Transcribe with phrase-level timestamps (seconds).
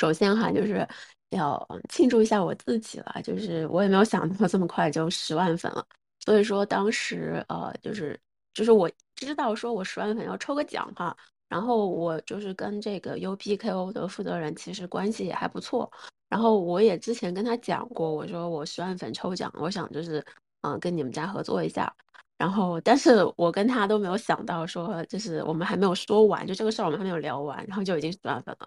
[0.00, 0.88] 首先哈，就是
[1.28, 5.86] 要庆祝一下我自己了，就是我也没有想到这么快就十万粉了，
[6.24, 8.18] 所以说当时呃，就是
[8.54, 11.14] 就是我知道说我十万粉要抽个奖哈，
[11.50, 15.92] 然后我就是跟这个 UPKO 的负责人其实关系也还不错，
[16.30, 20.24] 然后我也之前跟他讲过，我说我十万粉抽奖，我想就是
[20.62, 21.94] 嗯跟你们家合作一下。
[22.38, 28.66] 然后，但是我跟他都没有想到说，就是我们还没有说完，就这个事儿我们还没有聊完，然后就已经十万粉了，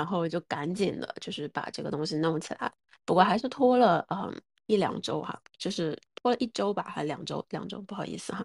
[0.00, 2.72] 然后就赶紧的，就是把这个东西弄起来。
[3.04, 4.34] 不过还是拖了嗯
[4.64, 8.42] 一两周哈，就是拖了一周吧，还两周，两周，不好意思哈。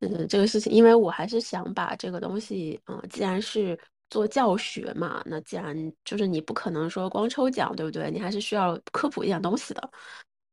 [0.00, 3.78] 嗯，这个事情，因为我还是想把这个东西，嗯，既然是
[4.10, 5.74] 做教学嘛，那既然
[6.04, 8.10] 就是你不可能说光抽奖，对不对？
[8.10, 9.90] 你还是需要科普一点东西的。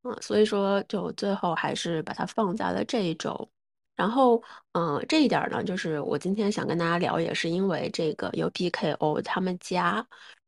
[0.03, 3.49] 嗯，所以说就最后还是把它放在了这一周，
[3.95, 4.41] 然后
[4.73, 10.05] 嗯，这一点呢，就是我今天想跟大家聊，也是因为这个有 PKO 他们家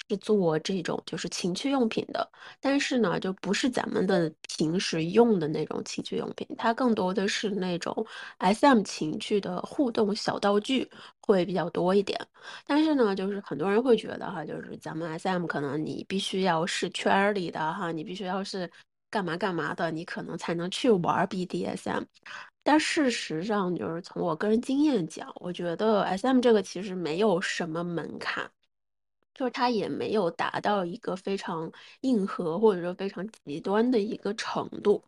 [0.09, 2.29] 是做这种就是情趣用品的，
[2.59, 8.05] 但是呢，就不是咱们的平时用的那种情趣用品，它更多的是那种
[8.39, 10.89] SM 情趣的互动小道具
[11.21, 12.19] 会比较多一点。
[12.65, 18.69] 但是呢，就是很多人会觉得哈，就是咱们 SM 可能你必须要是圈儿里的哈，你必须要是。
[19.09, 22.03] 干嘛干嘛的，你可能才能去玩 BDSM，
[22.61, 28.51] 但事实上，就是从我个人经验讲，我觉得 SM 这个其实没有什么门槛。
[29.37, 31.71] 就是它也没有达到一个非常
[32.01, 35.03] 硬核或者说非常极端的一个程度，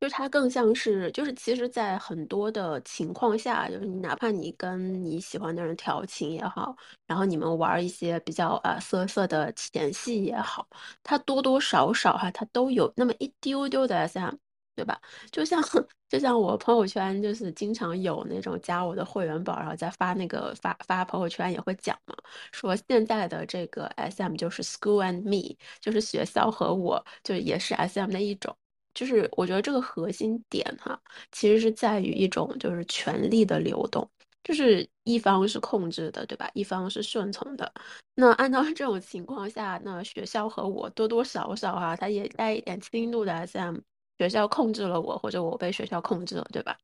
[0.00, 6.74] 就是它更像是，就是其实，在很多的情况下，就是你哪怕你跟你喜欢的人调情也好，
[7.06, 10.66] 然后你们玩一些比较啊色色的前戏也好，
[11.02, 14.43] 它多多少少哈，它都有那么一丢丢的 SM。
[14.76, 14.98] 对吧？
[15.30, 15.62] 就像
[16.08, 22.14] 就像我朋友圈，就是经常有那种加我的会员宝，然后再发那个发发朋友圈也会讲嘛，
[22.52, 28.54] 说现在的这个 SM 就是 School and Me，就是学校和我，就也是 SM 的一种。
[28.94, 30.96] 就是我觉得这个核心点哈，
[31.32, 34.08] 其实是在于一种就是权力的流动，
[34.44, 36.48] 就是一方是控制的，对吧？
[36.54, 37.72] 一方是顺从的。
[38.14, 43.78] 那按照这种情况下，那学校和我多多少少哈，它也带一点轻度的 SM。
[44.18, 46.76] 学校控制了我，或者我被学校控制了，对吧？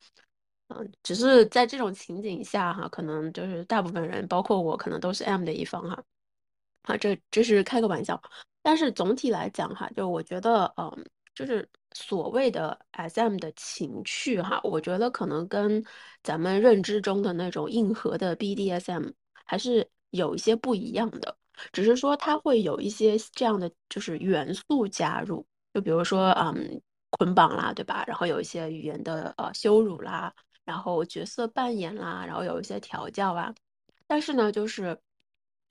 [0.68, 6.02] 嗯，只是在这种情景下哈，可能就是大部分人，包括我，可能都是 M 的一方哈。
[6.82, 8.20] 啊，这这是开个玩笑，
[8.62, 11.04] 但是总体来讲哈，就我觉得，嗯，
[11.34, 15.84] 就是所谓的 SM 的情趣哈，我觉得可能跟
[16.22, 19.12] 咱们认知中的那种硬核的 BDSM
[19.44, 21.36] 还是有一些不一样的，
[21.72, 26.80] 只是说它会有一些这样的就是元素加入，就比如说，嗯。
[27.10, 28.04] 捆绑啦，对吧？
[28.06, 30.32] 然后有一些语言的呃羞辱啦，
[30.64, 33.52] 然后角色扮演啦，然后有一些调教啊。
[34.06, 34.98] 但是呢，就是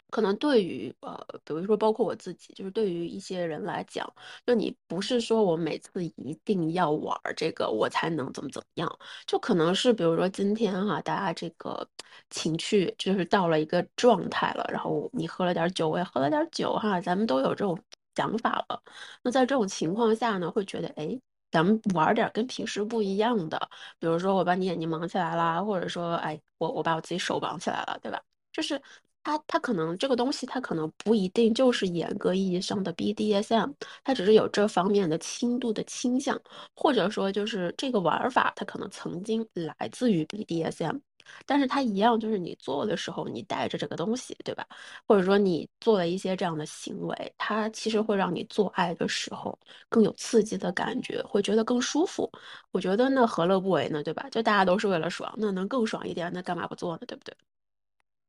[0.09, 4.11] 可能对于呃，比如说包括我自己，就是对于一些人来讲，
[4.45, 11.87] 就你不是说我每次一定要玩这个我才能怎么怎么样，就可能是比如说今天哈，大家这个
[12.29, 17.77] 情绪就是到了一个状态了，然后你喝了点酒，我也喝了点酒哈，咱们都有这种
[18.15, 18.81] 想法了。
[19.23, 21.19] 那在这种情况下呢，会觉得哎。
[21.51, 23.59] 咱们玩点跟平时不一样的，
[23.99, 28.21] 比如说我把你眼睛蒙起来啦，或者说，哎，我我把我自己手绑起来了，对吧？
[28.51, 28.81] 就是
[29.23, 33.71] 他他可能这个东西他可能不一定就是严格意义上的 BDSM，
[34.03, 36.39] 他只是有这方面的轻度的倾向，
[36.75, 40.99] 或者说就是这个玩法它可能曾经来自于 BDSM。
[41.45, 44.65] 但是它一样，就是你做的时候，你带着这个东西，对吧？
[45.07, 49.57] 或者说你做了一些这样的行为，它其实会让你做爱的时候
[49.89, 52.29] 更有刺激的感觉，会觉得更舒服。
[52.71, 54.27] 我觉得那何乐不为呢，对吧？
[54.29, 57.35] 就大家都是为了爽，那能更爽一点，那干嘛不做呢，对不对？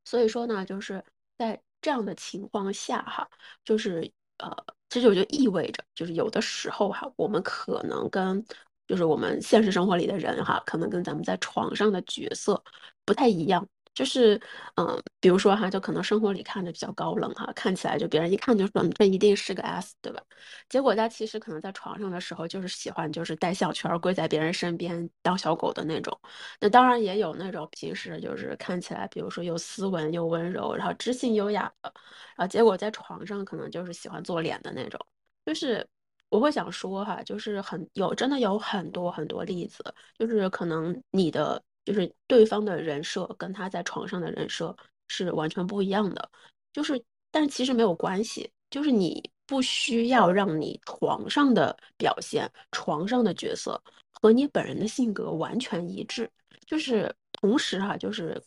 [0.05, 1.03] 所以说呢，就是
[1.39, 3.28] 在这样的情况下哈，
[3.65, 4.55] 就是呃，
[4.89, 8.44] 这就就意味着，就是有的时候哈，我们可能跟。
[8.91, 12.61] 就是我们现实生活里的人哈，可能跟咱们在床上的角色
[13.05, 13.65] 不太一样。
[13.95, 14.41] 就是，
[14.77, 20.21] 嗯，比如说哈，就可能生活里看着比较高冷哈，看起来就别人一看就说这一定是个 S，对吧？
[20.69, 26.19] 结果他其实可能在床上的时候就是喜欢就是带小圈跪在别人身边当小狗的那种。
[26.60, 31.92] 那当然也有那种平时就是看起来比如说又斯文又温柔，然后知性优雅的，
[32.37, 34.98] 然后结果在床上可能就是喜欢做脸的那种，
[35.45, 35.87] 就是。
[36.30, 39.84] 我会想说哈，就是很有真的有很多很多例子，
[40.18, 44.74] 就是可能你的就是对方的人设跟他在床上的人设
[45.09, 46.30] 是完全不一样的，
[46.72, 53.82] 就是但是其实没有关系，就是你不需要让你床上的表现、床上的角色
[54.12, 56.30] 和你本人的性格完全一致，
[56.65, 58.41] 就是同时哈，就是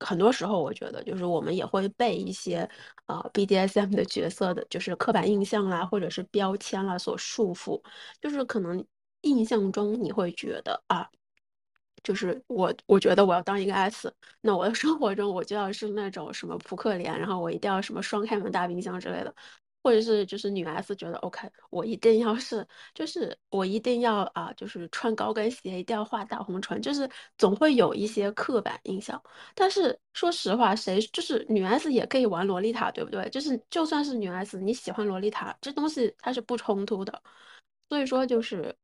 [0.00, 2.68] 很多时候我觉得就是我们也会被一些
[3.06, 7.82] 呃 BDSM 的角色的，就是刻板印象啦，或者是标签啦所束缚，
[8.20, 8.84] 就是可能
[9.22, 11.08] 印象中你会觉得啊。
[12.02, 19.34] 就是我，我觉得我要当一个 S，那我的生活中我就要是那种什么扑克脸，然后我一定要什么双开门大冰箱之类的，
[19.86, 29.22] 或者是就是女 S 觉得 OK，我一定要是，就是我一定要啊，就是穿高跟鞋，一定要画大红唇，就是总会有一些刻板印象。
[29.54, 33.28] 但是说实话，谁就是女 S 也可以玩洛丽塔，对不对？
[33.30, 37.22] 就是就算是女 S，你喜欢洛丽塔，这东西它是不冲突的。
[37.88, 38.76] 所以说就是。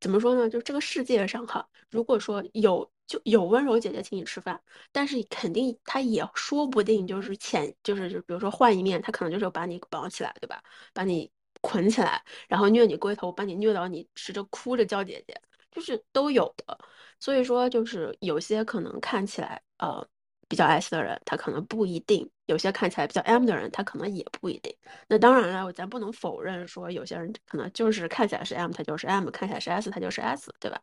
[0.00, 0.48] 怎么说呢？
[0.48, 4.60] 就这个世界上哈，如果说有就有温柔姐姐请你吃饭，
[4.92, 10.62] 但是肯定她也说不定就是潜就是就比如说换一面，她可能就是把你绑起来，对吧？
[10.94, 11.30] 把你
[11.60, 16.78] 捆起来，然后虐你龟头，把你虐到你吃着哭着叫姐姐，就是都有的。
[17.18, 20.06] 所以说就是有些可能看起来呃。
[20.50, 24.74] 比较 S 的人，他可能不一定；有些看起来比较 M 的人，他可能也不一定。
[25.08, 30.80] 那当然了，咱不能否认说有些人可能就是看起来是 M，他就是 M；看起来是 S，他就是 S，对吧？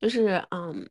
[0.00, 0.88] 就是嗯，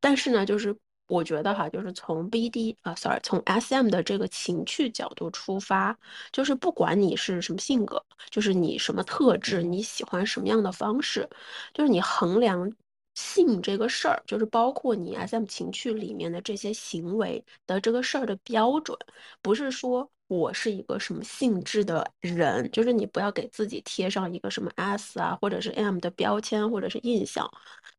[0.00, 0.76] 但是呢，就是
[1.08, 5.98] 我觉得哈，就是从 BD 啊，sorry，从 SM 的这个情趣角度出发，
[6.32, 11.28] 就是不管你是什么性格，就是你什么特质，你喜欢什么样的方式，
[11.74, 12.72] 就是你衡量。
[13.18, 18.96] 性这个事儿，就是包括你 SM 情趣里面的这些行为的这个事儿的标准，
[19.42, 27.50] 不是说我是一个什么性质的人，就是你不要给自己贴上一个什么 S 啊，或者是 M 的标签或者是印象，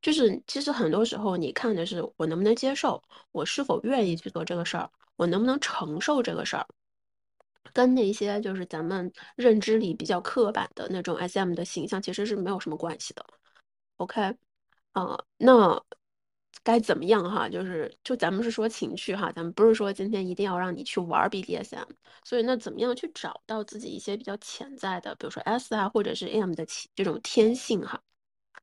[0.02, 6.66] 就是其实很多时候你看的是我能不能接受，我是否愿意去做这个事儿，我能不能承受这个事儿，
[7.74, 13.26] 跟那些就是咱们认知里比较刻板的那种 SM 的形象其实是没有什么关系的。
[13.98, 14.36] OK。
[14.94, 15.82] 啊，那
[16.64, 17.48] 该怎么样哈？
[17.50, 21.88] 就是就咱们是说情趣哈，咱们不是说今天一定要让你去玩 BDSM。
[22.24, 26.66] 所以那怎么样去找到自己一些比较潜在的，比如说 S 啊，或者是 M 的
[26.96, 28.02] 这种天性哈？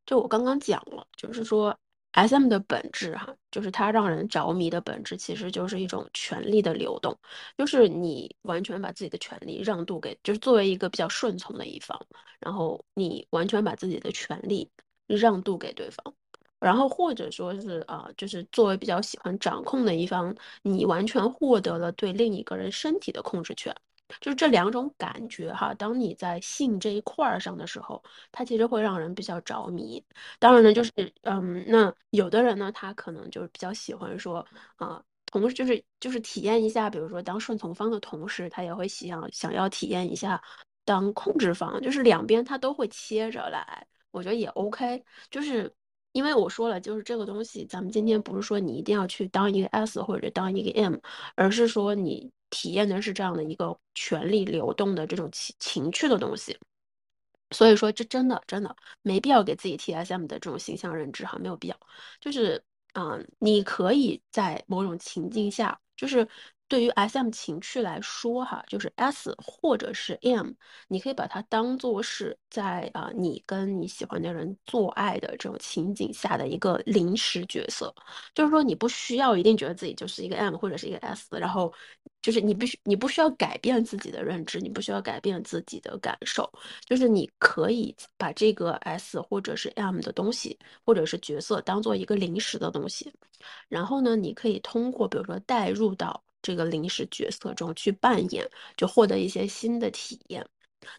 [0.05, 1.77] 就我刚刚讲了，就是说
[2.13, 7.19] SM 的本质哈，就是它让人着迷的本质，其实就是一种权力的流动，
[7.57, 11.99] 就是你完全把自己的权利让渡给，就是作为一个比较顺从的一方，
[12.41, 14.71] 然后你完全把自己的权利。
[15.07, 16.15] 让渡给对方，
[16.59, 23.75] 然后或者说是啊，就是作为比较喜欢掌控的一方，你完全获得了对另一个人身体的控制权，
[24.21, 25.75] 就是这两种感觉哈。
[25.75, 30.03] 当你在性这一块儿上的时候，它其实会让人比较着迷。
[30.39, 30.91] 当然呢，就是
[31.23, 34.45] 嗯，那有的人呢，他可能就是比较喜欢说
[34.77, 40.43] 啊，同时就是就是体验一下，比如说当顺从方的同时，他也会想想要体验一下
[40.85, 43.87] 当控制方，就是两边他都会切着来。
[44.17, 45.71] 我觉得也 OK，就是
[46.13, 50.97] 因为我说了，就是这个东西，咱们今天不是说你一定要去当一个 S 或者当一个 M，
[51.35, 56.59] 而是说你体验的是这样的一个权力流动的这种情情趣的东西。
[57.51, 61.79] 所以说，这真的真的没必要给自己 TSM 的这种形象认知哈，没有必要。
[62.21, 62.65] 就是
[62.95, 66.27] 嗯，你可以在某种情境下，就是。
[66.69, 70.51] 对于 S.M 情趣来说，哈，就是 S 或者是 M，
[70.89, 77.95] 你可以把它当做是在啊你跟你喜欢的人做爱的这种情景下的一个临时角色，
[78.35, 81.73] 就是说你不需要一定觉得自己就是一个 M 或者是一个 S，然后
[82.21, 86.51] 就是你必须你不需要改变自己的认知，你不需要改变自己的感受，
[86.85, 93.13] 就是你可以把这个 S 或者是 M 的东西或者是角色当做一个临时的东西，
[93.69, 96.21] 然后呢，你可以通过比如说带入到。
[96.47, 100.47] 这个临时角色中去扮演，就获得一些新的体验。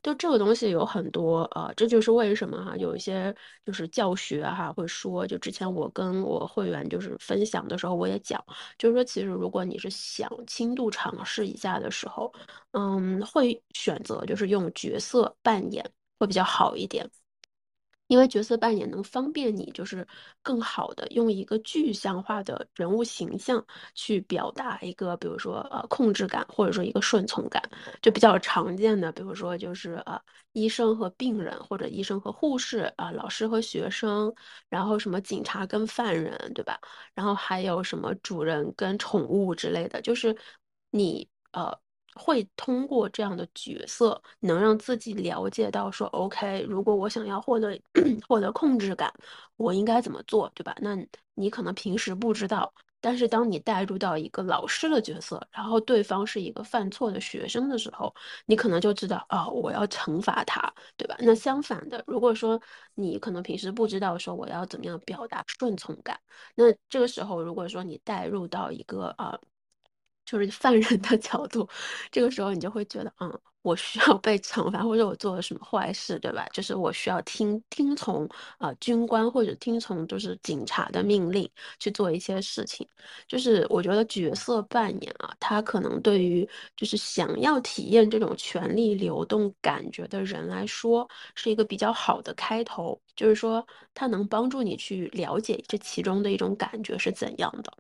[0.04, 3.34] 就这个东西有很多，呃，这就是为什么哈，有一些
[3.66, 8.44] 就是教学哈会说，就之前我跟我会员就是分享的时候，我也讲，
[8.78, 12.34] 就是说其实如果你是想轻度尝试一下的时候，
[12.72, 15.90] 嗯，会选择就是用角色扮演
[16.20, 17.10] 会比较好一点。
[18.08, 20.06] 因为角色扮演能方便你，就是
[20.42, 27.62] 更好的用一个具象化的人物形象去表达一个，比如说呃控制感，或者说一个顺从感，
[28.02, 30.20] 就比较常见的，比如说就是呃
[30.54, 34.34] 医生和病人，或者医生和护士啊，老师和学生，
[34.70, 36.80] 然后什么警察跟犯人，对吧？
[37.14, 40.36] 然后还有什么主人跟宠物之类的，就是
[40.92, 41.78] 你呃。
[42.18, 47.80] 会通过这样的角色，能让自己了解到说，OK，如果我想要获得
[48.28, 49.14] 获得控制感，
[49.58, 50.76] 我应该怎么做，对吧？
[50.82, 50.96] 那
[51.36, 58.14] 你可能平时不知道，但是当你带入到一个老师的角色，然后对方是一个犯错的学生的时候，
[58.46, 61.16] 你可能就知道哦，我要惩罚他，对吧？
[61.20, 62.60] 那相反的，如果说
[62.96, 66.20] 你可能平时不知道说我要怎么样表达顺从感，
[66.56, 69.38] 那这个时候如果说你带入到一个啊。
[70.28, 71.68] 就是 犯人的角度，
[72.12, 76.46] 这个时候你就会觉得，嗯，我需要被惩罚，或者我做了什么坏事，对吧？
[76.54, 78.28] 就是我需要听听从
[78.60, 82.88] 啊军官或者听从就是警察的命令去做一些事情。
[83.28, 93.00] 就是我觉得角色扮演啊，它可能对于就是想要体验这种权力流动感觉的人来说，是一个比较好的开头。
[93.16, 93.66] 就是说，
[93.96, 97.74] 它能帮助你去了解这其中的一种感觉是怎样的。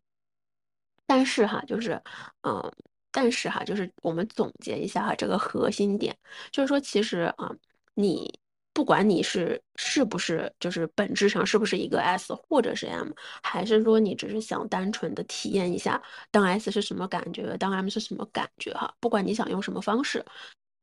[1.07, 1.99] 但是哈，就是，
[2.43, 2.71] 嗯，
[3.11, 6.15] 但是哈，就是我们总结一下哈，这个核心点
[6.51, 7.49] 就是说，其实啊，
[7.93, 8.39] 你
[8.73, 13.09] 不管你是是不是，就是本质上是不是一个 S 或者是 M，
[13.41, 20.23] 还是说你只是想单纯的体验一下当 S 是什么感觉，当 M 是什么感觉哈，不管你想用什么方式，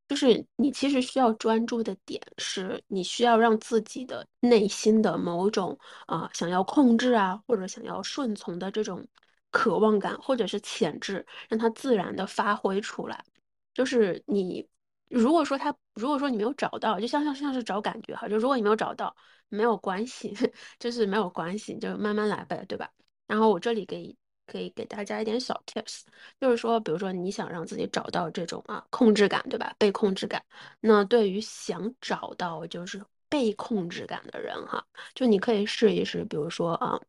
[0.09, 9.07] 就是你其实需要专注的点是，你需要让自己的内心的某种啊想要控制啊，或者想要顺从的这种。
[9.55, 13.25] 渴望感或者是潜质，让它自然的发挥出来。
[13.73, 14.69] 就是你，
[15.09, 19.15] 如果说他，如果说你没有找到，就像像像是找感觉哈，就如果你没有找到，
[19.49, 20.35] 没有关系，
[20.81, 22.91] 就是没有关系，就慢慢来呗，对吧？
[23.29, 26.03] 然后我这里给可以给大家一点小 tips，
[26.41, 29.73] 就是说，比如说你想让自己找到这种啊控制感，对吧？
[29.79, 30.45] 被控制感。
[30.81, 34.85] 那对于想找到就是被控制感的人哈，
[35.15, 37.01] 就你可以试一试，比如说啊。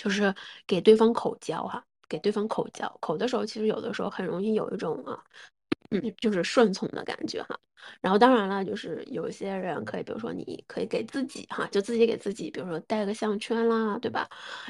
[0.00, 0.34] 就是
[0.66, 5.22] 给对方口交哈，给对方口交口的时候，其实有的时候很容易有一种啊，
[5.90, 7.60] 嗯，就是顺从的感觉哈。
[8.00, 14.26] 然后当然了，就是有些人可以，比如说你可以给自己哈，就自己给自己，比如说戴个项圈啦，对吧？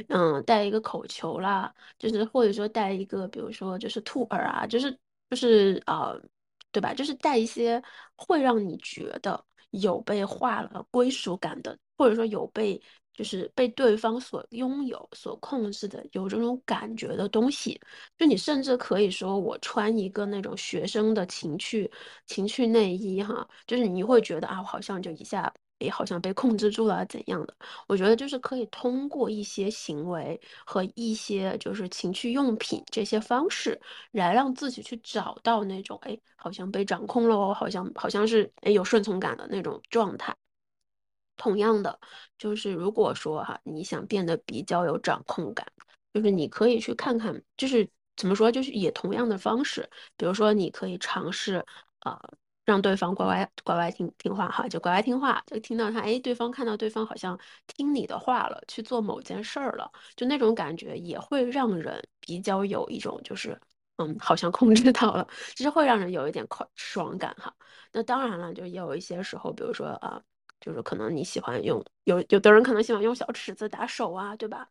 [0.09, 4.91] 嗯，戴一个口球啦，就是或者说戴一个，比如说就是兔耳啊，就是
[5.31, 6.21] 就是呃，
[6.73, 6.93] 对吧？
[6.93, 7.81] 就是戴一些
[8.17, 12.83] 会让你觉得有被画了归属感的，或者说有被。
[13.21, 17.79] 就是被对方所拥有、所控制的，有这种感觉的东西。
[18.17, 21.91] 就你甚至可以说，我穿一个那种学生的情趣
[22.27, 27.55] 情趣内衣，哈，就是你会觉得啊，我好像就一下，诶，好像被控制住了怎样的？
[27.87, 33.79] 我觉得就是可以通过一些行为和一些就是情趣用品这些方式，
[34.13, 40.35] 来让自己去找到那种，哎，好像被掌控了哦，好像好像是哎有顺从感的那种状态。
[41.41, 41.99] 同样的，
[42.37, 45.67] 就是如果说哈，你想变得比较有掌控感，
[46.13, 51.65] 就是你可以去看看，就是怎么说，就是也同样的方式，比如说你可以尝试，
[52.05, 52.21] 呃，
[52.67, 63.59] 让对方乖乖乖乖听听话哈，就乖乖听话，就听到他，哎，对方看到对方好像听你的话了，去做某件事儿了，就那种感觉也会让人比较有一种就是，
[63.97, 67.55] 嗯，好像控制到了，其实会让人有一点快爽感哈。
[67.93, 70.21] 那当然了，就也有一些时候，比如说啊。
[70.61, 74.69] 就是可能你喜欢用有有的人可能喜欢用小尺子打手啊，对吧？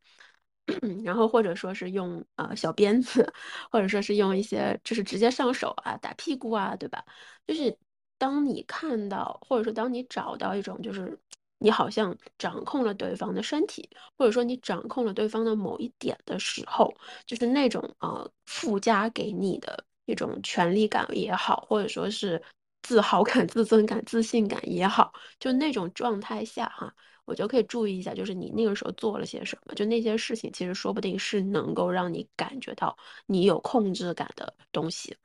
[1.03, 3.31] 然后或者说是用呃小鞭子，
[3.71, 7.03] 或者说是用一些就是直接上手啊打屁股啊，对吧？
[7.47, 7.75] 就是
[8.19, 11.17] 当你看到或者说当你找到一种就是
[11.57, 16.93] 你好像掌控了对方的身体，或者说你掌控了对方的某一点的时候，
[17.25, 22.41] 就是那种呃附加给你的一种权力感也好，或者说是。
[22.89, 26.91] 自豪感、自尊感、自信感也好，就那种状态下哈，
[27.25, 35.15] 我觉得可以注意一下，就是你那个时候做了些什么，就那些事情，其实说不定是能够让你感觉到你有控制感的东西。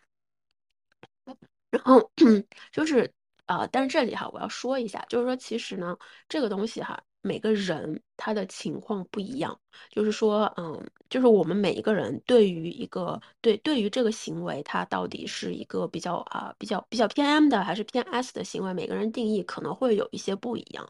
[1.71, 2.11] 然后
[2.73, 3.11] 就是
[3.47, 5.97] 啊，但是这里哈，我要说一下，就是说其实呢，
[6.29, 7.03] 这个东西哈。
[7.25, 9.59] 每个人他的情况不一样，
[9.91, 10.79] 就是说，嗯，
[11.09, 20.87] 就是我们每一个人对于一个对对于这个行为，它到底是一个比较啊比较比较偏 M 的还是偏 S 的行为，每个人定义可能会有一些不一样。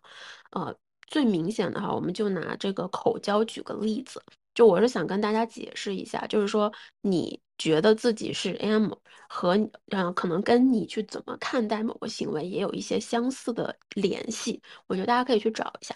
[0.51, 0.75] 呃，
[1.07, 4.21] 最明显的哈，我们就拿这个口交举个例子，
[4.55, 6.73] 就我是想跟大家解释一下，就是说
[7.03, 8.93] 你觉得自己是 M
[9.29, 9.57] 和
[9.91, 15.95] 嗯，可能跟你去怎么看待某个行为也有一些相似的联系，我觉得大家可以去找一下。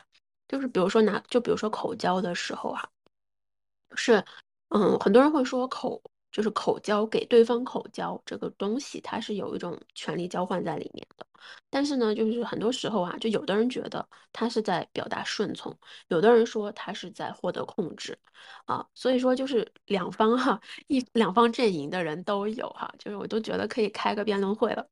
[0.48, 2.90] 就是比如说拿，就比如说口交的时候哈，
[3.94, 4.24] 是，
[4.70, 6.02] 嗯，很多人会说口
[6.32, 11.26] 就是口交给对方口交这个东西，它是有一种权力交换在里面的。
[11.70, 15.76] 但是呢，就是很多时候啊，就有的人觉得他是在表达顺从，
[16.08, 18.18] 有的人说他是在获得控制，
[18.66, 24.86] 啊，所以说就是两方哈，一两方阵营的人都有哈，就是我都觉得可以开个辩论会了。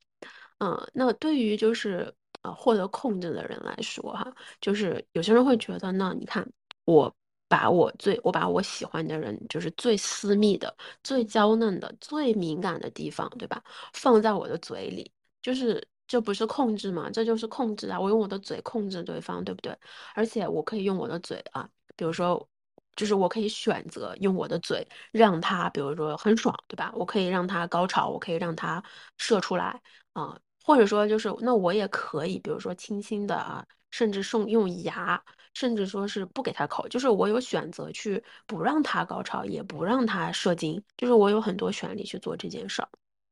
[0.58, 2.14] 嗯，那对于就是。
[2.54, 6.46] 获得控制的人来说，哈，就是有些人会觉得，那你看
[6.84, 7.14] 我
[7.48, 13.62] 把我最我把我喜欢的人，就是最私密的、最娇嫩的、最敏感的地方，对吧？
[13.92, 15.10] 放在我的嘴里，
[15.42, 17.10] 就是这不是控制吗？
[17.10, 17.98] 这就是控制啊！
[18.00, 19.76] 我用我的嘴控制对方，对不对？
[20.14, 22.48] 而且我可以用我的嘴啊，比如说，
[22.96, 26.92] 就是我可以选择用我的嘴让他，比如说很爽，对吧？
[26.94, 28.82] 我可以让他高潮，我可以让他
[29.18, 29.80] 射出来
[30.12, 35.22] 啊，或者说就是那我也可以，比如说轻轻的啊，甚至送用牙。
[35.54, 42.88] 甚至说是不给他口，就是我有选择去不让他高潮，也不让他射精，就是我有很多权利去做这件事儿。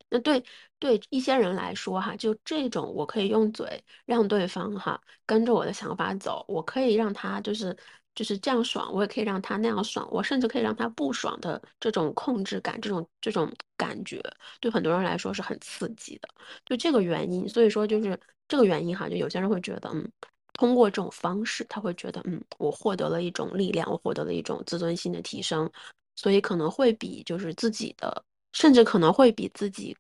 [0.09, 0.43] 那对
[0.79, 7.77] 对一些人来说哈，就这种我可以用嘴让对方哈跟着我的想法走，我可以让他就是
[8.15, 14.23] 就是这样爽，我也可以让他那样爽，我甚至可以让他不爽的这种控制感，这种这种感觉，
[14.61, 16.29] 对很多人来说是很刺激的。
[16.65, 18.19] 就这个原因，所以说就是
[18.49, 20.11] 这个原因哈，就有些人会觉得嗯。
[20.57, 25.69] 通过这种方式，他会觉得，嗯，我获得了一种力量，我获得了一种自尊心的提升，
[26.15, 29.97] 所以可能会比就是自己的，甚至可能会比自己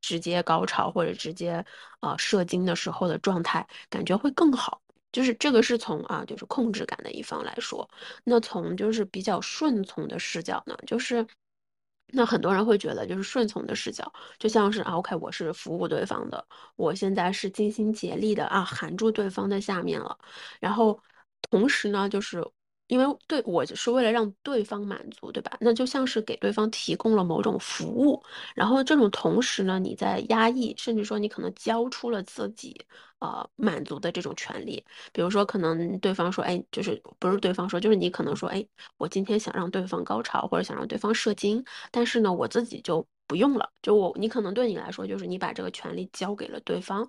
[0.00, 1.64] 直接高潮或者直接
[2.00, 4.81] 啊射精的时候的状态感觉会更好。
[5.12, 7.88] 就是这个是从啊就是控制感的一方来说，
[8.24, 11.26] 那从就是比较顺从的视角呢，就是。
[12.14, 20.18] 那很多人会觉得，就是顺从的视角，就像是啊，OK，我是服务对方的，我现在是尽心竭力的啊，含住对方的下面了，
[20.60, 21.00] 然后
[21.50, 22.46] 同时呢，就是。
[22.92, 25.56] 因为对我是为了让对方满足，对吧？
[25.62, 28.22] 那就像是给对方提供了某种服务，
[28.54, 32.78] 然后这种同时呢，你在压抑，甚至说你可能交出了自己
[33.20, 34.84] 呃满足的这种权利。
[35.10, 38.62] 比如说，可能对方说，哎，就是不是对方说，就是你可能说，哎，
[38.98, 43.70] 我今天想让对方高潮，或者想让对方射精，但是呢，我自己就不用了。
[43.80, 47.08] 就我，你可能对你来说，就是你把这个权利交给了对方，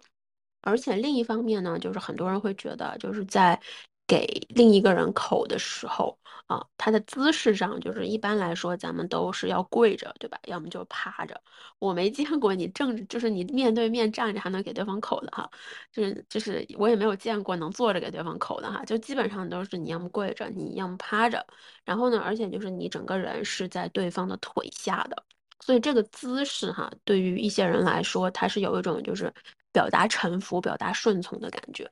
[0.62, 3.60] 而且另一方面呢，就是很多人会觉得，就是在。
[4.08, 6.18] 给另一个人口的时候
[6.48, 10.38] 啊，他的姿势上就是一般来说，咱们都是要跪着，对吧？
[10.44, 11.42] 要么就趴着。
[11.80, 15.50] 我没见过你正，就是你面对面站着还能给对方口的哈，
[15.92, 21.46] 就是就是我也没有见过能坐着给对方口的哈，就基本上都是你要么跪着，你要么趴着。
[21.86, 25.24] 然后呢，而且就是你整个人是在对方的腿下的，
[25.62, 29.34] 所以这个姿势哈，对于一些人来说，它是有一种就是。
[29.74, 31.90] 表达臣服、表达顺从的感觉，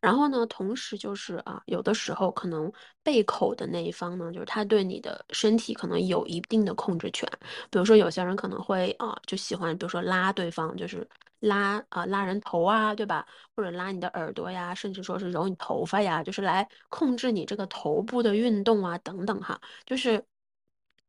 [0.00, 7.28] 然后呢，同时就是啊，有的时候可能被口的那一方呢，就是他对你的身体可能有一定的控制权。
[7.70, 11.06] 比如说，有些人可能会啊，就喜欢，比如说拉对方，就是
[11.40, 13.26] 拉啊拉人头啊，对吧？
[13.56, 19.60] 或者拉你的耳朵呀，甚至说是揉你头发呀，就是来控制你这个头部的运动啊，等等哈。
[19.84, 20.24] 就是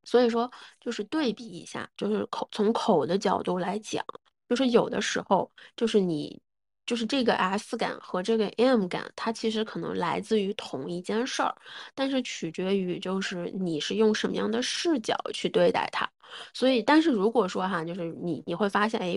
[0.03, 4.03] 所以说，就是对比一下，就是口从口的角度来讲。
[4.49, 6.41] 就是有的时候，就是你，
[6.85, 11.55] 就是这个 S 感和这个 M 感，它其实可能来自于同一件事儿，
[11.93, 16.09] 但是取决于就是你是用什么样的视角去对待它。
[16.53, 19.15] 所以，但是如果说哈，就是你你会发现，哎。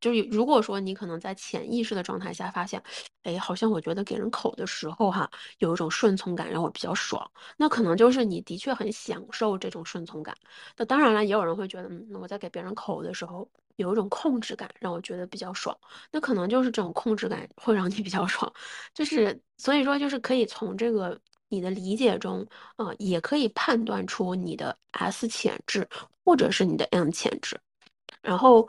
[0.00, 2.80] 就是如果说你可能在潜意识的状态下发现，
[3.24, 10.32] 哎，好像我觉得给人口的时候哈，有一种顺从感让我比较爽，那可能就是你的确很享受这种顺从感。
[10.76, 15.76] 那当然了，也有人会觉得，嗯，那我在给别人口的时候有一种控制感让我觉得比较爽，
[16.12, 18.52] 那可能就是这种控制感会让你比较爽。
[18.94, 25.88] 就是所以说，就是可以从这个你的理解中，啊，也可以判断出你的 S 潜质
[26.24, 27.58] 或者是你的 M 潜质，
[28.22, 28.68] 然后。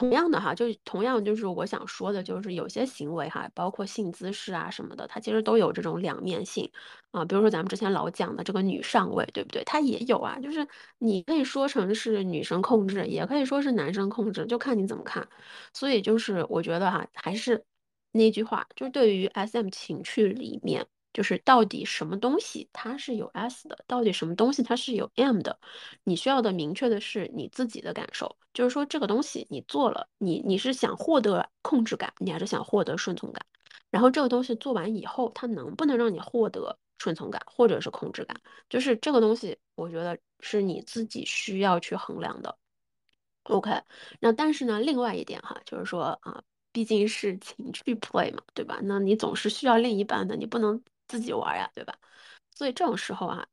[0.00, 6.70] 同样的哈，就同样就是我想说的，就是有些行为哈，包括性姿势啊什么的，它其实都有这种两面性
[7.10, 7.22] 啊。
[7.22, 9.62] 比如说咱们之前老讲的这个女上位，对不对？
[9.64, 10.66] 它也有啊，就是
[10.98, 15.28] 你可以说成是女生控制，也可以说是男生控制，就看你怎么看。
[15.74, 17.62] 所以就是我觉得哈，还是
[18.12, 20.86] 那句话，就是对于 SM 情趣里面。
[21.12, 25.58] 就是到底什么东西它是有 S 的，到底什么东西它是有 M 的？
[26.04, 33.44] 你需要的明确的是你自己的感受，就是说这个东西你做了，你你是想获得控制感，你还是想获得顺从感？
[33.90, 38.40] 然后这个东西做完以后，它能不能让你获得顺从感或者是控制感？
[38.68, 42.56] 就是这个东西，我觉得是你自己需要去衡量的。
[43.44, 43.82] OK，
[44.20, 48.78] 那但是呢，另外一点哈，就是说啊，毕竟是情趣 play 嘛，对吧？
[48.84, 50.80] 那你总是需要另一半的，你不能。
[51.10, 51.92] 自己玩呀，对吧？
[52.54, 53.44] 所以这种时候啊，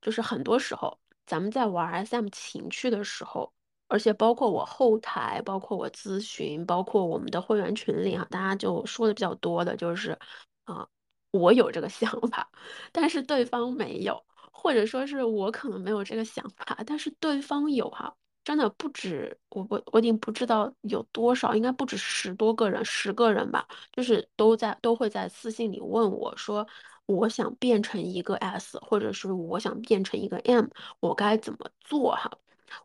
[0.00, 3.52] 就是很多时候咱们在玩 SM 情趣的时候，
[3.86, 10.18] 而且包括我后台，包括我咨询，包括我们的会员群里哈，大家就说的比较多的就是，
[10.64, 10.88] 啊，
[11.30, 12.50] 我有这个想法，
[12.92, 18.14] 但是对方没有，或者说是我可能没有这个想法，但是对方有哈。
[18.44, 26.64] 真的不止我我我已经不知道有多少，应该不止十多个人，十个人吧，就是都在都会在私信里问我说。
[27.06, 30.66] 我想变成一个 S，或者是我想变成一个 M，
[31.00, 32.30] 我该怎么做哈？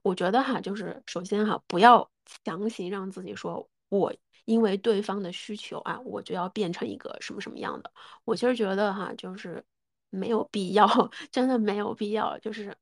[0.01, 2.09] 我觉得哈，就是首先哈，不要
[2.43, 4.13] 强行让自己说我
[4.45, 7.91] 因为对方的需求啊，我就要变成一个什么什么样的。
[8.23, 9.63] 我其实觉得哈，就是
[10.09, 10.87] 没有必要，
[11.31, 12.75] 真的没有必要，就是。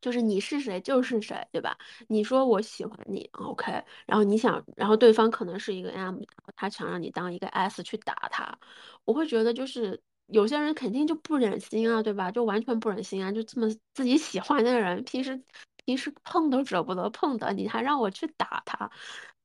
[0.00, 1.78] 就是你是谁就是谁，对吧？
[2.08, 3.72] 你说我喜欢你，OK，
[4.04, 6.20] 然后你想，然后对方可能是一个 M，
[6.54, 8.58] 他想让你当一个 S 去打他，
[9.06, 12.30] 我会觉得就是有些人肯定就不忍心啊，对吧？
[12.30, 15.40] 就完全不忍心啊，就这么自己喜欢的人，平时
[15.84, 18.90] 平时碰都舍不得碰的，你还让我去打他，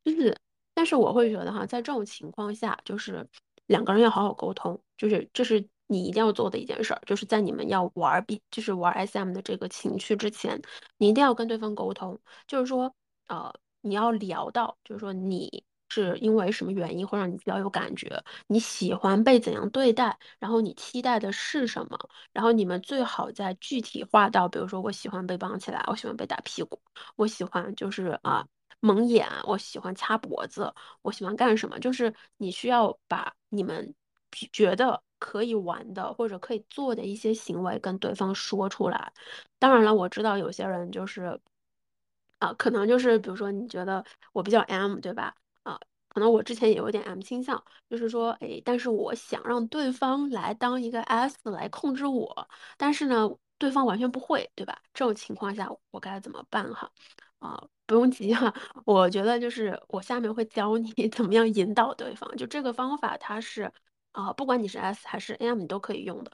[0.04, 0.36] 就是，
[0.74, 3.28] 但是我会觉得哈，在这种情况下，就是
[3.68, 5.68] 两个人要好好沟通，就是这是。
[5.92, 10.62] 你一定要做的一件事儿，就是在你们要玩 B，就是玩 SM 的这个情趣之前，
[11.00, 12.94] 你一定要跟对方沟通，就是说，
[13.26, 21.98] 呃，你要聊到，就是说你是因为什么原因会让你比较有感觉，你喜欢被怎样对待，然后你期待的是什么，
[22.32, 26.80] 然后你们最好在具体化到，比如说我喜欢被绑起来，我喜欢被打屁股，
[27.16, 28.46] 我喜欢就是啊
[28.80, 33.94] 蒙眼，我喜欢掐脖子，我喜欢干什么，就是你需要把你们
[34.52, 35.02] 觉得。
[35.22, 39.12] 可以玩的或者可以做的一些行为跟对方说出来。
[39.60, 41.38] 当然了，我知道有些人就是
[42.40, 45.36] 啊，可能就是比如说你觉得我比较 M 对吧？
[45.64, 54.82] 啊，可能我之前也有点 M 倾向，就是说哎，但是我想让对方来当一个 S 来控制我，但是呢，对方完全不会对吧？
[54.94, 56.92] 这种情况下我该怎么办哈？
[57.40, 58.54] 啊，不用急哈，
[58.86, 63.72] 我觉得就是我下面会教你 怎么样引导对方，就这个方法它是。
[64.12, 66.32] 啊，不管你是 S 还是 M，你都可以用的。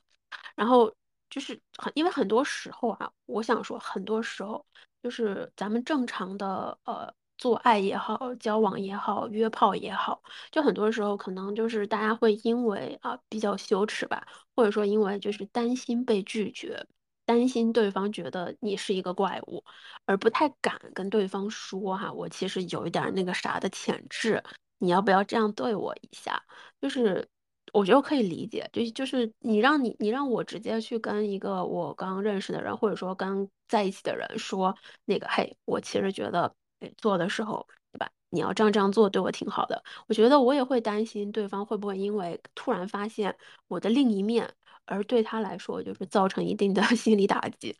[0.56, 0.92] 然后
[1.30, 4.66] 就是很，因为很多时候啊，我想说，很多时候
[5.04, 10.22] 就是咱们正常的呃做爱也好，交往也好，约炮也好，
[10.52, 16.86] 就很多时候可能就是大家会因为啊比较羞耻吧，或者说因为就是担心被拒绝，
[17.26, 19.64] 担心对方觉得你是一个怪物，
[20.06, 24.44] 而不太敢跟对方说哈，我其实有一点那个啥的潜质，
[24.78, 26.42] 你要不要这样对我一下？
[26.82, 27.28] 就是。
[27.74, 36.56] 我觉得可以理解，就就是你让你你让我直接去跟一个我刚认识的人，或者说刚在一起的人说那个，嘿，我其实觉得，
[36.98, 38.10] 做的时候，对吧？
[38.30, 39.84] 你要这样这样做，对我挺好的。
[40.08, 43.36] 我觉得我也会担心对方会不会因为突然发现
[43.68, 44.54] 我的另一面，
[44.86, 47.76] 而对他来说就是造成一定的 心理打击。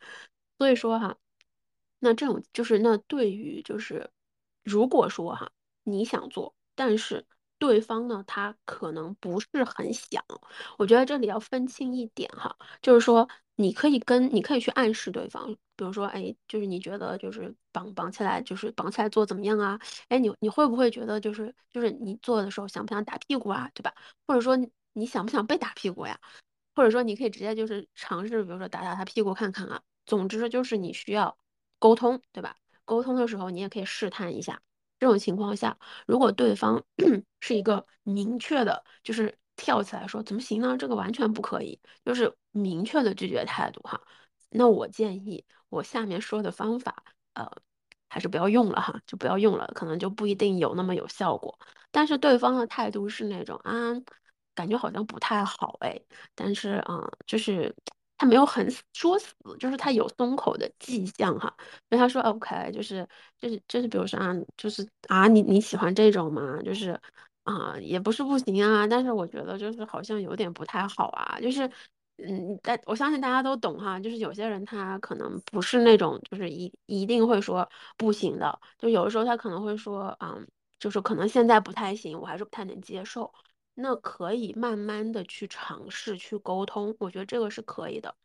[0.58, 1.18] 所以说哈，
[2.00, 4.10] 那这种就是那对于就是
[4.64, 5.52] 如果说哈
[5.84, 7.26] 你想做，但是。
[7.58, 10.22] 对方呢，他可能不是很想。
[10.78, 19.80] 我觉得这里要分清一点哈，就是说你可以跟你可以去暗示对方，比如说，哎，就是你觉得就是绑绑起来，就是绑起来做怎么样啊？
[20.10, 23.70] 哎，你你会不会觉得就是就是你做的时候想不想打屁股啊？
[23.74, 23.94] 对吧？
[24.28, 24.58] 或者说
[24.94, 26.20] 你想不想被打屁股呀？
[26.76, 29.82] 或者说你可以直接就是尝试，比如说打打他屁股看看啊。
[30.06, 31.38] 总之就是你需要
[31.80, 32.58] 沟通，对吧？
[32.86, 34.62] 沟通的时候你也可以试探一下。
[35.00, 36.84] 这种情况下，如果对方
[37.42, 40.78] 是一个明确的，就是跳起来说怎么行呢？
[40.78, 44.00] 这个完全不可以，就是明确的拒绝态度哈。
[44.56, 47.50] 那我建议我下面说的方法，呃，
[48.10, 51.58] 还是不要用了哈，就不要用了，可能就不一定有那么有效果。
[51.92, 53.94] 但是对方的态度是那种啊，
[54.54, 56.00] 感觉好像不太好哎，
[56.34, 57.76] 但是啊，就是。
[58.18, 61.54] 他没有很说死，就是他有松口的迹象哈。
[61.90, 63.06] 所以他说 OK，就是
[63.38, 66.62] 就是就是，比如说啊，就是啊，你你喜欢这种吗？
[66.64, 66.98] 就是
[67.44, 71.38] 啊，也不是不行啊，但是我觉得就是好像有点不太好啊。
[71.42, 71.70] 就是
[72.18, 74.00] 嗯，但我相信大家都懂哈。
[74.00, 80.48] 就是有些人他可能不是那种就是一一定会说不行的，就有的时候他可能会说嗯，
[80.80, 83.34] 就是可能现在不太行，我还是不太能接受。
[83.74, 88.16] 那可以慢慢的去尝试去沟通，我觉得这个是可以的。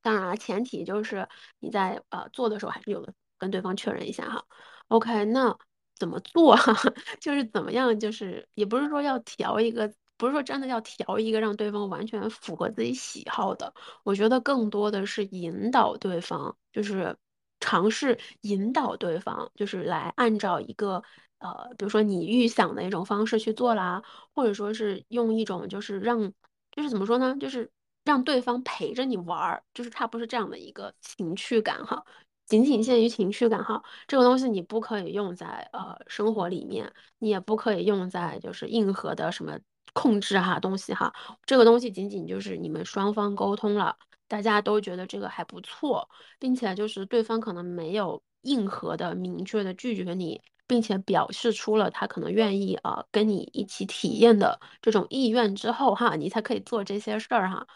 [0.00, 1.28] 当然了，前提就是
[1.60, 4.42] 你在呃做的时候还是有的跟对方确认一下哈。
[4.88, 5.56] OK，那
[5.96, 6.56] 怎么做？
[7.20, 7.98] 就是怎么样？
[8.00, 13.74] 就是也不是说要调一个，不是说真的要调一个让对方完全符合自己喜好的。
[14.04, 17.16] 我觉得更多的是引导对方，就是
[17.58, 21.02] 尝试引导对方，就是来按照一个。
[21.38, 24.00] 呃，比如说你预想的一种方式去做啦，
[24.32, 26.32] 或者说是用一种就是让，
[26.70, 27.68] 就是怎么说呢，就是
[28.04, 32.04] 让对方陪着你玩儿，就是他不多是这样的一个情趣感哈，
[32.46, 39.58] 仅仅限于情趣感哈，这个东西你不可以用在呃生活里面，你也不可以用在就是硬核的什么
[39.92, 41.12] 控制哈东西哈，
[41.44, 43.96] 这个东西仅仅就是你们双方沟通了，
[44.28, 50.40] 大家都觉得这个还不错，并且就是对方可能没有硬核的明确的拒绝你。
[50.68, 57.66] 并且表示出了他可能愿意啊跟你一起体验的这种意愿之后哈，你才可以做这些事儿哈。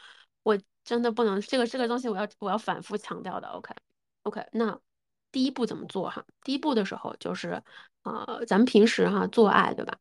[0.44, 3.48] 我真的不能这个这个东西，我要我要反复强调的。
[3.48, 3.74] OK
[4.22, 4.80] OK，那
[5.30, 6.24] 第一步怎么做哈？
[6.42, 7.62] 第一步的时候就是
[8.04, 9.98] 呃，咱们平时哈做爱对吧？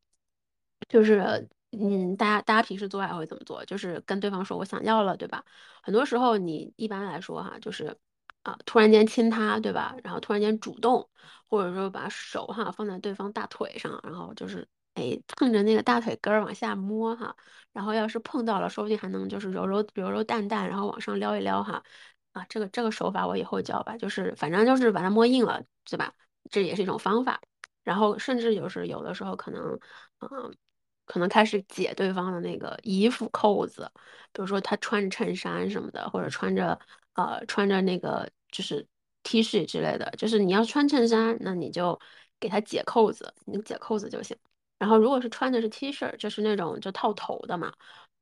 [0.87, 3.63] 就是嗯，大家大家平时做爱会怎么做？
[3.65, 5.43] 就是跟对方说我想要了，对吧？
[5.83, 7.95] 很多时候你一般来说哈，就是
[8.43, 9.93] 啊，突然间亲他，对吧？
[10.03, 11.09] 然后突然间主动，
[11.49, 17.35] 或者说把手哈放在对方大腿上，然后就是哎蹭着那个大腿根儿往下摸哈，
[17.73, 21.83] 然后要是碰到了，说不定还能就是揉揉揉揉蛋蛋，然后往上撩一撩哈。
[22.31, 26.13] 啊，这个这个手法我以后教吧，就是反正就是把它摸硬了，对吧？
[26.49, 27.41] 这也是一种方法。
[27.83, 29.79] 然后甚至就是有的时候可能，
[30.19, 30.55] 嗯。
[31.05, 33.89] 可能开始解对方的那个衣服扣子，
[34.33, 36.77] 比如说他穿着衬衫什么的，或者穿着
[37.13, 38.85] 呃穿着那个就是
[39.23, 41.99] T 恤之类的，就是你要穿衬衫，那你就
[42.39, 44.35] 给他解扣子，你解扣子就行。
[44.77, 47.71] 然后如果是穿的是 T 恤，就是那种就套头的嘛，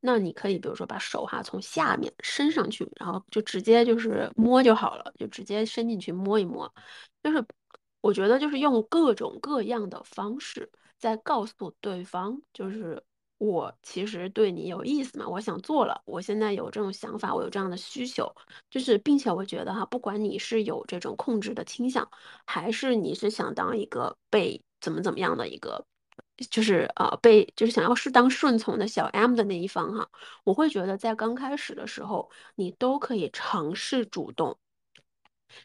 [0.01, 6.71] 那你可以比如说把手哈从下面伸上去，然后就直接就是摸就好了，就直接伸进去摸一摸。
[7.23, 7.43] 就是
[8.01, 10.69] 我觉得就是用各种各样的方式。
[11.03, 13.03] 在告诉对方，就是
[13.37, 18.33] 我其实对你有意思嘛，我想做了，我现在有这种想法，我有这样的需求，
[18.69, 22.09] 就是并且我觉得哈，不管你是有这种控制的倾向，
[22.45, 25.85] 还是你是想当一个被怎么怎么样的一个，
[26.49, 30.07] 就是呃被就是想要适当顺从的小 M 的那一方哈，
[30.45, 34.57] 我会觉得在刚开始的时候，你都可以尝试主动。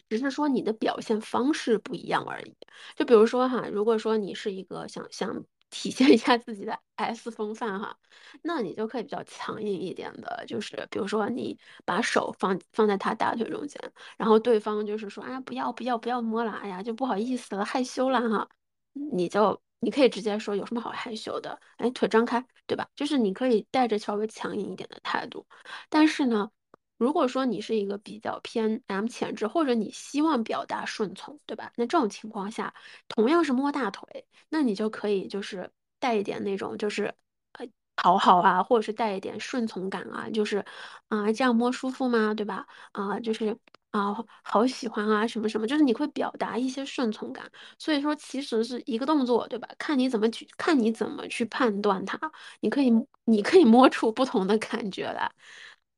[0.09, 2.57] 只是说你的表现方式不一样而已。
[2.97, 7.99] 就比如说哈，如果说你是一个想想体现一下自己的 S 风范哈，
[8.43, 18.49] 那你就可以比较强硬一点的，就是比如说你把手放放在他大腿中间，然后对方就是说啊不要不要不要摸了，哎呀就不好意思了害羞了哈，
[18.93, 22.89] 你就你可以直接说有什么好害羞的，哎腿张开，对吧？
[22.97, 25.47] 就是你可以带着稍微强硬一点的态度，
[25.89, 26.51] 但是呢。
[26.99, 31.73] 如果说你是一个比较偏 M 潜质，或者你希望表达顺从，对吧？
[31.77, 32.75] 那这种情况下，
[33.09, 37.15] 同样是摸大腿，那你就可以就是带一点那种就是
[37.53, 40.65] 呃讨好啊，或者是带一点顺从感啊，就是
[41.09, 42.35] 啊这样摸舒服吗？
[42.35, 42.67] 对吧？
[42.93, 43.57] 啊就是
[43.91, 47.51] 啊好喜欢啊什么什么，就是你会表达一些顺从感。
[47.79, 49.69] 所以说其实是一个动作，对吧？
[49.79, 52.19] 看你怎么去看你怎么去判断它，
[52.61, 52.91] 你可以
[53.25, 55.31] 你可以摸出不同的感觉来。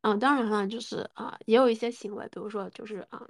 [0.05, 3.21] 嗯，当然了，就是啊，也有一些行为，比如说，就是啊，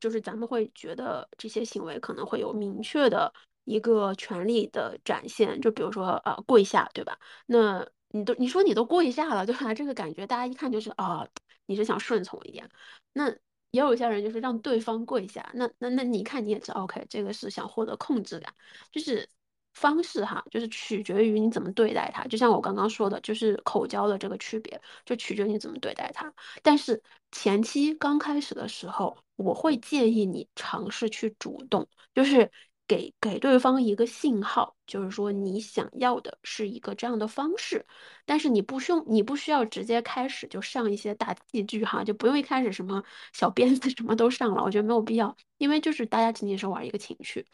[0.00, 3.32] 就是咱们会觉得这些行为可能会有明确的
[3.64, 7.16] 一个权利的展现，就比如说啊，跪下，对吧？
[7.46, 9.72] 那你都你说你都跪下了，对吧？
[9.74, 11.24] 这个感觉大家一看就是啊，
[11.66, 12.68] 你是想顺从一点。
[13.12, 13.30] 那
[13.70, 18.52] 也有一些人就是让对方跪下，那那那你看你也知道，OK，这个是想获得控制感，
[18.90, 19.28] 就是。
[19.74, 22.24] 方式哈，就是取决于你怎么对待他。
[22.24, 26.32] 就像我刚刚说的，就是口交的这个区别，就取决于你怎么对待他。
[26.62, 27.00] 但是
[27.30, 32.50] 前期刚开始的时候，我会建议你尝试去主动，就是
[32.88, 37.86] 给给对方一个信号，就是说你想要的是一个这样的方式。
[38.24, 43.02] 但是你不需你不需要直接开始就上一些大器具哈，就不用一开始什么
[43.32, 47.46] 小鞭子什么都上了，我觉得没有必要，因为就是大家仅仅是玩一个情趣。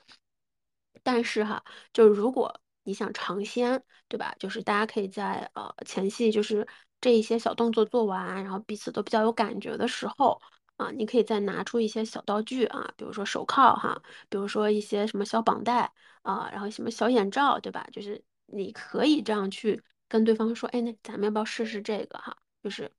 [1.04, 1.62] 但是哈，
[1.92, 4.34] 就是如果你想尝鲜，对吧？
[4.38, 6.66] 就是大家可以在呃前戏，就是
[7.00, 10.40] 这一些小动作做完，然后彼此都比较有感觉的时候
[10.76, 17.86] 啊，你可以再拿出一些小道具啊，比如说手铐哈，比如说一些什么小绑带啊，然后什么小眼罩，对吧？
[17.92, 22.36] 就是你可以这样去跟对方说，哎，那咱们要不要试试这个哈？
[22.62, 22.90] 就是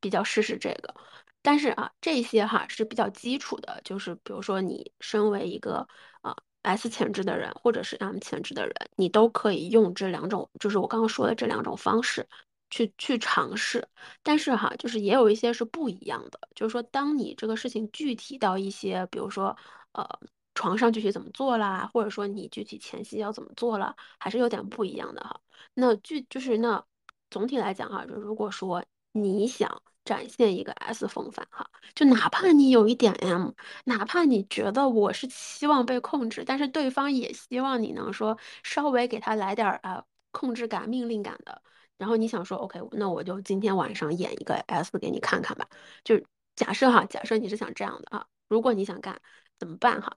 [0.00, 0.94] 比较试试这个。
[1.42, 5.86] 但是啊，这些哈是比较基础的，就是比如说你身为一个
[6.20, 6.36] 啊。
[6.68, 12.26] S 潜质的人，或者是 M 潜质的人，你都可以用这两种，就是我刚刚说的这两种方式
[12.70, 13.86] 去去尝试。
[14.22, 19.56] 但是哈，就是也有一些是不一样的，就是说，当你这个事情具体到一些，比如说，
[19.92, 20.06] 呃，
[20.54, 25.40] 床上具体怎么做啦，或者说你具体前戏要怎么做了，还是有点不一样的哈。
[25.74, 26.84] 那具就是那
[27.30, 29.82] 总体来讲哈，就如果说你想。
[30.08, 33.50] 展现一个 S 风范哈，就哪怕你有一点 M，
[33.84, 41.60] 哪怕你觉得我是希望被控制，但是对方也希望你能说稍微给他来点儿啊控制感、命令感的。
[41.98, 45.68] 然后你想说 OK，那我就今天晚上演一个 S 给你看看吧。
[46.02, 46.18] 就
[46.56, 49.20] 假设哈，假设你是想这样的啊，如果你想干
[49.58, 50.16] 怎么办哈？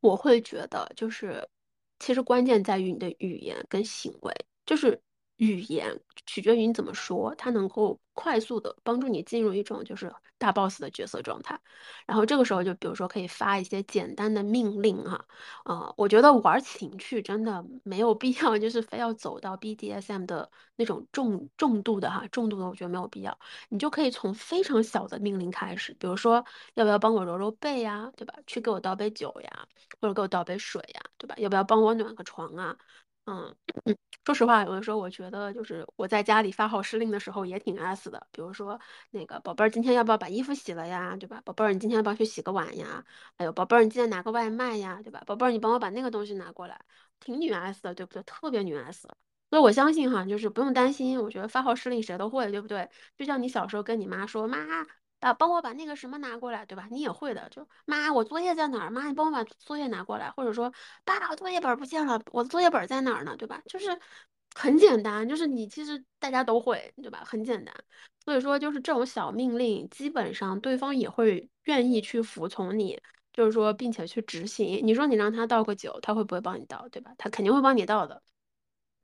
[0.00, 1.48] 我会觉得就是，
[2.00, 4.34] 其实关键在于你的语言跟行为，
[4.66, 5.00] 就是。
[5.40, 11.58] 语言取决于你怎么说，它能够快速的帮助你进入一种就是大 boss 的角色状态。
[12.06, 15.24] 然后这个时候就比如说可以发一些简单的命令哈，
[15.64, 23.38] 呃，我觉得玩情趣真的没有必要，就是非要走到 BDSM 的那种重重度的哈，重度的我觉得没有必要。
[23.70, 28.34] 你就可以从非常小的命令开始，比如说要不要帮我揉揉背呀，对吧？
[28.46, 29.66] 去给我倒杯酒呀，
[30.00, 31.34] 或者给我倒杯水呀，对吧？
[31.38, 32.76] 要不要帮我暖个床啊？
[33.30, 33.54] 嗯。
[34.26, 38.26] 说实话，有的时候我觉得，就是我在家里发号施令的时候也挺 S 的。
[38.32, 38.78] 比如说，
[39.10, 41.16] 那个宝贝儿，今天要不要把衣服洗了呀？
[41.16, 41.40] 对吧？
[41.44, 43.04] 宝贝儿，你今天要不要去洗个碗呀？
[43.38, 45.00] 还有宝贝儿，你今天拿个外卖呀？
[45.02, 45.22] 对吧？
[45.26, 46.78] 宝贝儿，你帮我把那个东西拿过来，
[47.18, 48.22] 挺女 S 的，对不对？
[48.24, 49.08] 特别女 S。
[49.50, 51.18] 所以我相信哈，就是不用担心。
[51.20, 52.88] 我觉得发号施令谁都会，对不对？
[53.16, 54.58] 就像你小时候跟你妈说，妈。
[55.20, 56.88] 啊，帮我把那个什么拿过来，对吧？
[56.90, 58.90] 你也会的，就妈，我作业在哪儿？
[58.90, 60.72] 妈，你帮我把作业拿过来，或者说，
[61.04, 63.36] 爸，我作业本不见了，我的作业本在哪儿呢？
[63.36, 63.62] 对吧？
[63.66, 63.98] 就是
[64.54, 67.22] 很简单，就是你其实大家都会，对吧？
[67.24, 67.74] 很简单，
[68.24, 72.98] 所以说就是这种小命令，基本上对方也会愿意去服从你，
[73.32, 74.80] 就是说并且去执行。
[74.86, 76.88] 你说你让他倒个酒，他会不会帮你倒？
[76.88, 77.12] 对吧？
[77.18, 78.22] 他肯定会帮你倒的。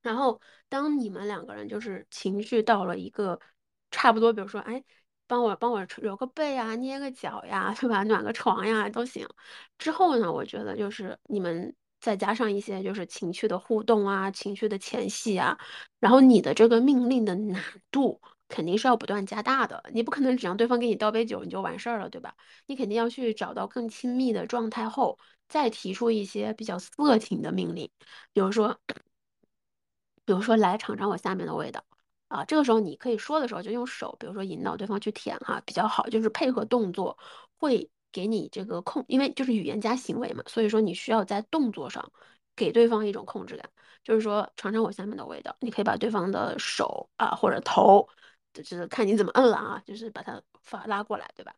[0.01, 3.39] 然后当你们两个人就是情绪到了一个
[3.91, 4.83] 差不多，比如说，哎。
[5.27, 8.03] 帮我帮我揉个背啊，捏个脚呀， 对吧？
[8.05, 9.27] 暖个床呀都行。
[9.79, 15.59] 之后呢，我觉得就是你们再加上一些就是情绪的互动啊，情绪的前戏啊，
[16.01, 19.83] 然后你的这个命令的难度肯定是要不断加大的。
[19.93, 22.35] 你不可能只让对方给你倒杯酒你就完事儿了，对吧？
[22.67, 27.91] 你肯定要去找到更亲密的状态后，再提出一些比较色情的命令，
[28.33, 28.79] 比如说，
[30.25, 31.86] 比如说来尝尝我下面的味道。
[32.29, 37.17] 啊，这个时候你可以说的时候就用手，比如说引导对方去舔哈，比较好，就是配合动作
[37.59, 42.13] 会给你这个控，因为就是语言加行为嘛，所以说你需要在动作上
[42.57, 43.71] 给对方一种控制感，
[44.03, 48.09] 就是说尝尝我下面的味道，你可以把对方的手啊或者头，
[48.53, 51.55] 就是看你怎么摁了啊，就是把它发拉过来，对吧？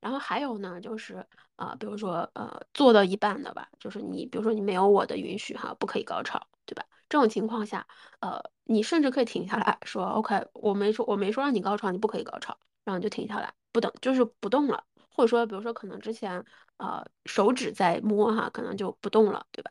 [0.00, 1.24] 然后还有呢，就是
[1.56, 6.84] 啊，比如说呃做到一半的吧，就是你比如说你没有我的允许哈，不可以高潮，对吧？
[7.08, 7.86] 这种情况下，
[8.20, 16.44] 呃，你甚至可以停下来说，OK，我没说，我没说让你高潮，你不可以高潮，然后你就停下来，不等，就是不动了，或者说，比如说可能之前，
[16.78, 19.70] 呃，手指在摸哈，可能就不动了，对吧？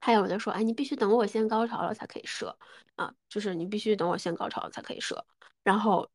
[0.00, 2.56] 还有的说，哎，你必须等我先高潮了才可以射，
[2.96, 5.24] 啊，就是你必须等我先高潮了才可以射，
[5.62, 6.08] 然后。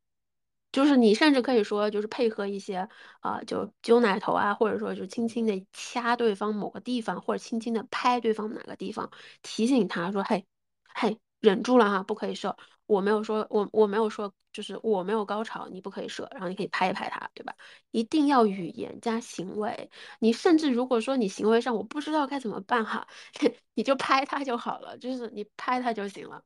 [0.72, 2.88] 就是你甚至可以说，就是配合一些
[3.22, 9.10] 啊，就揪奶头啊，或者说就轻轻的掐对方某个地方，或者轻轻的拍对方哪个地方，
[9.42, 10.46] 提醒他说：“嘿，
[10.94, 12.56] 嘿，忍住了哈，不可以射。”
[12.86, 16.28] 我没有说，我我没有说，就是我没有高潮，你不可以射。
[16.32, 17.54] 然后你可以拍一拍他，对吧？
[17.92, 19.92] 一定要语言加行为。
[20.20, 23.08] 你甚至如果说你行为上我不知道该怎么办哈，
[23.76, 26.44] 你就拍他就好了，就是你拍他就行了。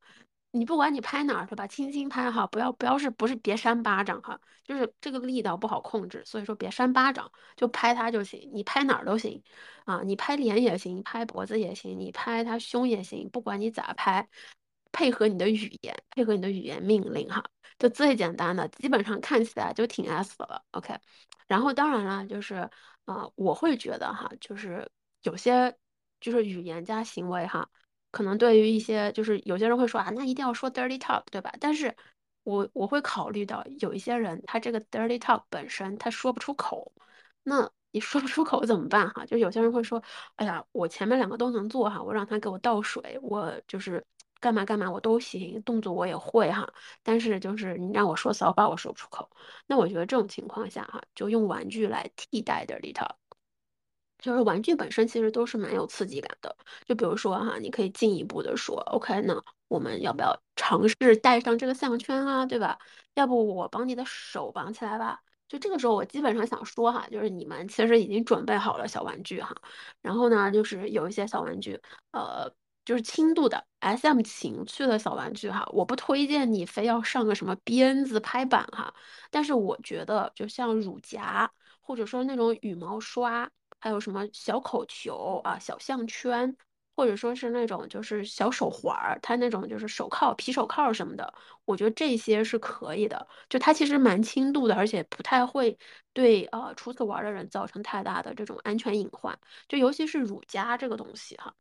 [0.55, 1.65] 你不管你拍哪儿，对吧？
[1.65, 8.51] 轻轻拍哈，不要不要是不是别扇巴掌哈，就是这个力道不好控制，所以说别扇巴掌，就拍他就行。
[8.53, 9.41] 你拍哪儿都行，
[9.85, 14.29] 啊，你拍脸也行，拍脖子也行，你拍他胸也行，不管你咋拍，
[14.91, 17.43] 配合你的语言，配合你的语言命令哈，
[17.79, 20.63] 就最简单的，基本上看起来就挺 S 的了。
[20.71, 20.95] OK，
[21.47, 22.69] 然后当然了，就是
[23.05, 24.87] 啊，我会觉得哈，就是
[25.23, 25.75] 有些
[26.19, 27.67] 就是语言加行为哈。
[28.13, 31.51] 可能对于一些就是有些人会说啊，那一定要说 dirty talk，对吧？
[31.59, 31.93] 但是，
[32.43, 36.91] 我我会考虑到有一些人他这个 dirty talk 本身他说不出口，
[37.43, 39.25] 那你说不出口怎么办哈？
[39.25, 40.01] 就有些人会说，
[40.35, 44.05] 哎呀，我前面两个都能做哈，我让他给我倒水，我就是
[44.39, 46.71] 干嘛干嘛我都行，动作我也会哈，
[47.01, 49.27] 但是就是你让我说骚话我说不出口，
[49.67, 53.22] 那我觉得这种情况下哈，就用玩具来替代 dirty talk。
[54.23, 56.55] 就是玩具本身其实都是蛮有刺激感的，
[56.85, 59.35] 就比如说哈，你可以进一步的说，OK，那
[59.67, 62.79] 我们要不要尝试戴上这个项圈啊，对吧？
[63.15, 65.19] 要不我帮你的手绑起来吧？
[65.49, 69.53] 就这个时候，我基本上想说哈，就是你们其实已经准备好了小玩具哈，
[70.01, 71.77] 然后呢，就是有一些小玩具，
[72.11, 72.49] 呃，
[72.85, 78.93] 就是轻度的 SM 情趣的小玩具哈，我不推荐你非要上个什么鞭子拍板哈，
[79.29, 83.51] 但是我觉得就像乳夹，或者说那种羽毛刷。
[83.83, 86.55] 还有什么小口球啊、小项圈，
[86.95, 91.33] 或者说是那种就是小手环儿，它那种就是手铐、皮手铐什么的，
[91.65, 93.27] 我觉得这些是可以的。
[93.49, 95.77] 就它其实蛮轻度的，而且不太会
[96.13, 99.37] 对呃初次玩的人造成太大的这种安全隐患。
[99.67, 101.53] 就尤其是乳夹这个东西哈，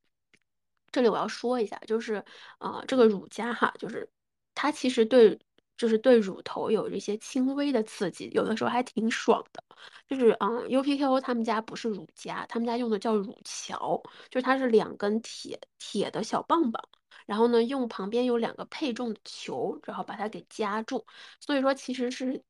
[0.92, 2.24] 这里我要说一下，就是
[2.60, 4.08] 呃这个乳夹哈，就是
[4.54, 5.40] 它其实对
[5.76, 9.62] 就是对乳头有一些轻微的刺激，有的时候还挺爽的。
[10.08, 16.82] 就是嗯，UPKO 他们家不是乳夹，他们家用的叫乳桥，就是它是两根铁铁的小棒棒，
[17.26, 21.04] 然后呢用旁边有两个配重的球，然后把它给夹住。
[21.40, 22.42] 所以说其实是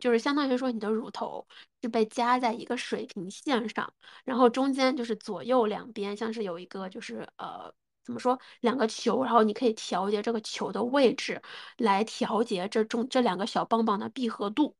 [0.00, 1.46] 就是相当于说你的乳头
[1.82, 3.92] 是被夹在一个水平线上，
[4.24, 7.72] 然后中间就是左右两边像是有一个就是呃。
[8.08, 8.40] 怎么说？
[8.60, 11.42] 两个球，然后你可以调节这个球的位置，
[11.76, 14.74] 来调节这中这两个小棒棒的闭合度。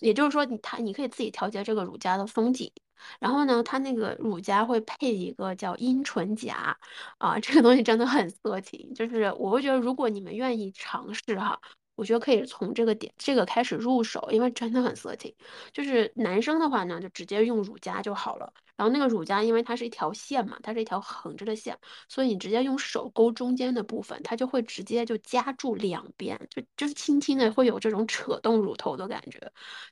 [0.00, 2.72] 也就是说，你它你可以自己调节这个乳夹的松紧。
[3.18, 6.74] 然后呢，它那个乳夹会配一个叫阴唇夹
[7.18, 8.94] 啊，这个东西真的很色情。
[8.94, 11.60] 就是我会觉得，如果你们愿意尝试哈。
[11.96, 15.34] 我觉得可以从这个点这个开始入手，因为真的很色情。
[15.70, 18.50] 就是男生的话呢，就直接用乳夹就好了。
[18.80, 21.78] 然后那个乳夹，因为它是一条线嘛，它是一条横着的线，
[22.08, 29.38] 所以你直接用手勾中间的部分，它就会直接就夹住两边，就就是轻轻的会有这种扯动乳头的感觉，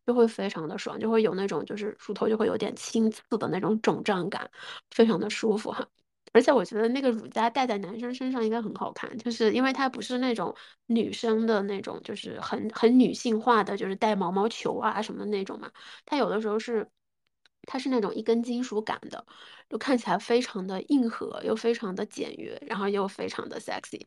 [0.07, 4.51] 就会非常的爽，就会有那种就是乳头就会有点青刺的那种肿胀感，
[4.91, 5.87] 非常的舒服哈。
[6.33, 10.55] 而且我觉得那个乳夹戴在男生身上应该很好看，就是因为它不是那种
[10.87, 15.71] 女生的那种，就是很很女性化的，就是带毛毛球啊什么那种嘛。
[16.07, 16.89] 它有的时候是，
[17.69, 19.25] 它是那种一根金属感的，
[19.69, 24.01] 就看起来非常的硬核，又非常的简约，然后又非常的 sexy。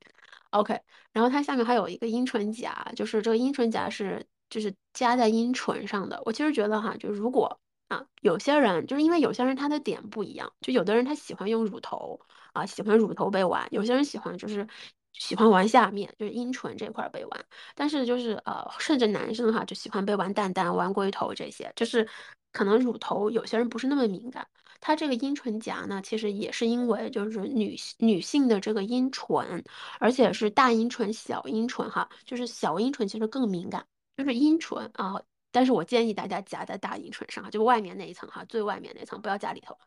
[0.49, 0.77] OK，
[1.13, 6.21] 然后它下面还有一个阴唇夹，就是这个阴唇夹是就是夹在阴唇上的。
[6.25, 7.59] 我其实觉得哈，就如果。
[7.91, 12.17] 啊，有些人就是因为有些人他的点不一样，就有的人他喜欢用乳头
[12.53, 14.65] 啊，喜欢乳头被玩；有些人喜欢就是
[15.11, 17.45] 喜欢玩下面，就是阴唇这块被玩。
[17.75, 22.07] 但是就是呃，甚至男生哈就喜欢被玩蛋蛋、玩龟头这些，就是
[22.51, 24.47] 可能乳头有些人不是那么敏感。
[24.79, 29.63] 它这个阴唇夹呢，其实也是因为就是女女性的这个阴唇，
[29.99, 33.85] 而且是大阴唇、小阴唇哈，就是小阴唇其实更敏感，
[34.17, 35.21] 就是阴唇啊。
[35.51, 39.77] 但是我建议大家夹在大阴唇上，就外面那一层哈，最外面那层不要夹里头。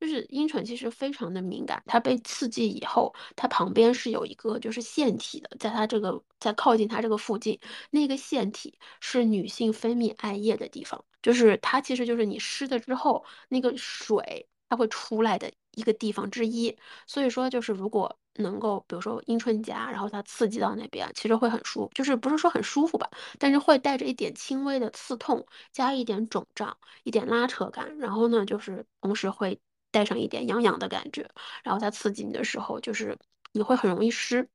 [0.00, 7.58] 就是阴唇其实非常的敏感，它被刺激以后，它旁边是有一个就是腺体的，在它这个在靠近它这个附近，
[7.90, 16.76] 那个腺体是女性分泌艾叶的地方，就是它其实就是你湿了之后那个水它会出来的一个地方之一。
[17.06, 18.16] 所以说就是如果。
[18.38, 29.58] 能够，比如说阴唇夹，然后它刺激到那边，其实会很舒，就是不是说很舒服吧，但是会带着一点轻微的刺痛，加一点肿胀，一点拉扯感，然后呢，就是同时会
[29.96, 31.26] 带上一点痒痒的感觉，
[31.64, 33.16] 然后它刺激你的时候，就是
[33.52, 34.46] 你会很容易湿，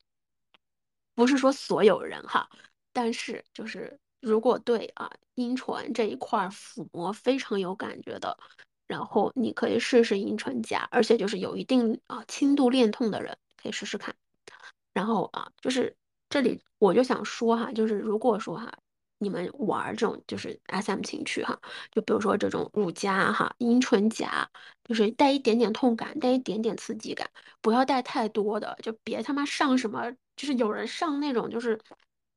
[1.15, 2.47] 不是说所有人哈，
[2.93, 8.37] 但是就是如果对啊阴唇这一块抚摸非常有感觉的。
[8.85, 14.13] 然后你可以试试阴唇夹，而且就是有一定啊轻度恋痛的人可以试试看。
[14.93, 15.95] 然后啊，就是
[16.29, 18.69] 这里我就想说哈，就是如果说哈，
[19.22, 21.57] 你们玩这种就是 SM 情趣哈，
[21.91, 24.49] 就比如说这种乳夹哈、阴唇夹，
[24.84, 27.30] 就是带一点点痛感，带一点点刺激感，
[27.61, 31.80] 不要带太多的，就别他妈上什么，就是有人上那种就是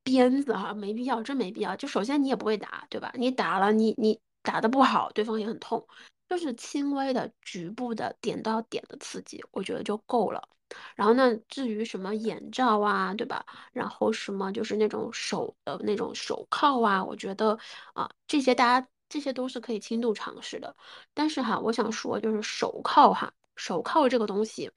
[0.02, 1.74] 鞭子哈，没必要，真没必要。
[1.76, 3.10] 就首先你也不会打，对吧？
[3.16, 5.86] 你打了，你你打的不好，对方也很痛。
[6.28, 10.48] 就是轻微的局部的点到点的刺激，我觉得就够了。
[10.94, 13.44] 然后呢，至于什么眼罩啊，对吧？
[13.72, 17.58] 然后什么就是那种手的那种手铐啊，我觉得
[17.94, 20.74] 啊，这些大家这些都是可以轻度尝试的。
[21.12, 24.70] 但是哈，我想说就是手铐哈，手铐这个东西，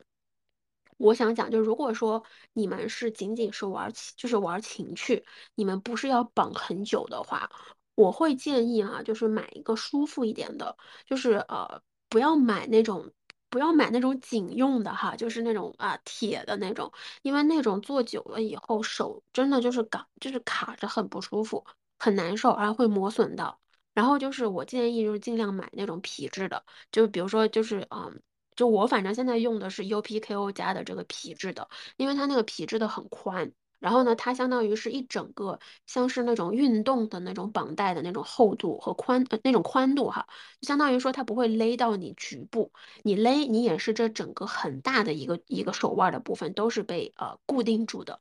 [0.98, 2.24] 我想讲就如果说
[2.54, 5.24] 你们是仅仅是玩情，就是玩情趣，
[5.56, 7.50] 你们不是要绑很久的话。
[7.96, 13.12] 我会建议哈，就是买一个舒服一点的，就是呃，不要买那种，
[13.50, 16.92] 不要买那种警用的哈，就是那种啊铁的那种，
[17.22, 21.66] 因为那种做久了以后手真的就是卡，就是卡着很不舒服，
[22.00, 23.60] 很难受，还会磨损到。
[23.94, 28.22] 然后就是我建议就是尽量买那种皮质的，就比如说就是嗯，
[28.56, 33.52] 就我反正现在用的是 UPKO 家的这个皮质的，因为它那个皮质的很宽。
[33.80, 40.28] 然后呢，它相当于是一整个，像是那种运动的那种绑带的那种厚度和宽，呃，那种宽度哈，
[40.62, 42.72] 相当于说它不会勒到你局部，
[43.04, 48.20] 你勒你也是这整个很大的一个一个手腕的部分都是被呃固定住的，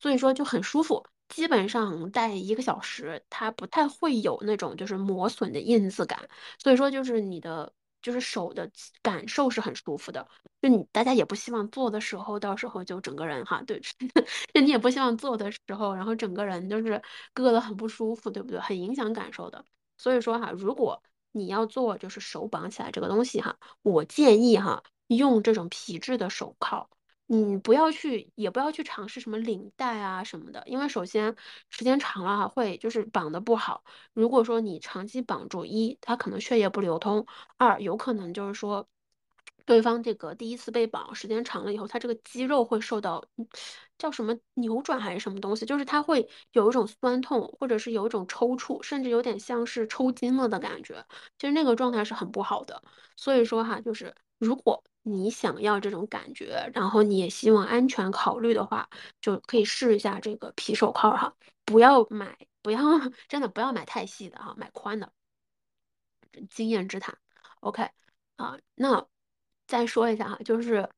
[0.00, 6.28] 所以说就很舒服，基本上戴一个小时，它不太会有那种就是磨损的印子感，
[6.58, 7.72] 所以说就是你的。
[8.02, 8.70] 就是手的
[9.02, 10.26] 感受是很舒服的，
[10.62, 13.80] 就你大家也不希望做的时候，到时候就整个人哈，对，
[14.54, 17.00] 就你也不希望做的时候，然后整个人就是
[17.34, 18.60] 硌得很不舒服，对不对？
[18.60, 19.64] 很影响感受的。
[19.96, 26.88] 所以说哈，如果你要做就是手绑起来这个东西哈，我建议哈用这种皮质的手铐，
[27.28, 31.34] 你不要去，也不要去尝试什么领带啊什么的，因为首先
[31.70, 33.84] 时间长了哈，会就是绑的不好。
[34.14, 37.26] 如果说你长期绑住，一它可能血液不流通，
[37.58, 38.88] 二有可能就是说。
[39.66, 43.22] 对方这个第一次被绑，时间长了以后，他这个肌肉会受到
[43.98, 51.04] 叫什么扭转还是什么东西，就是他会有一种酸痛，或者是有一种抽搐，甚至有点像是抽筋了的感觉。
[51.38, 52.82] 其实那个状态是很不好的。
[53.14, 58.88] 所以说哈，就是如果你想要这种感觉，然后你也希望安全考虑的话，
[59.20, 61.34] 就可以试一下这个皮手铐哈。
[61.64, 62.80] 不要买，不要
[63.28, 65.12] 真的不要买太细的哈，买宽的。
[66.50, 67.16] 经验之谈
[67.60, 67.88] ，OK
[68.36, 69.06] 啊，那。
[69.66, 70.88] 再说一下哈，就是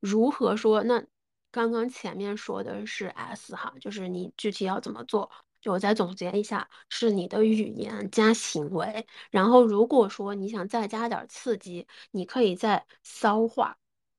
[0.00, 0.82] 如何说？
[0.82, 1.02] 那
[1.50, 5.30] 刚刚前面说的是 S 哈，就是你具体要怎么做？
[5.60, 9.06] 就我再总结一下，是你的语言加行为。
[9.30, 13.76] 然后如果说你想再加点刺激，你可以在骚话，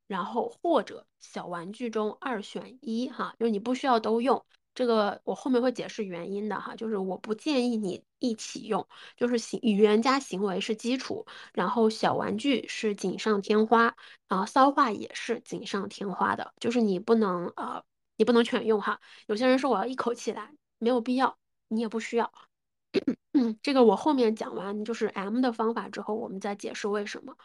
[0.08, 4.46] 然后或者小玩具中二选一哈，就是你不需要都用。
[4.76, 8.88] 这个我后面会解释原因的哈，就是我不建议你一起用，
[9.18, 13.94] 就是行语言加行为是基础，然后小玩具是锦上添花，
[14.30, 17.84] 然后骚话也是锦上添花的，就是你不能呃，
[18.16, 19.02] 你不能全用哈。
[19.28, 20.50] 有些人说我要一口气来，
[20.80, 22.34] 没有必要，你也不需要。
[23.62, 27.38] 这个我后面讲完就是 M 的方法之后，我们再解释为什么。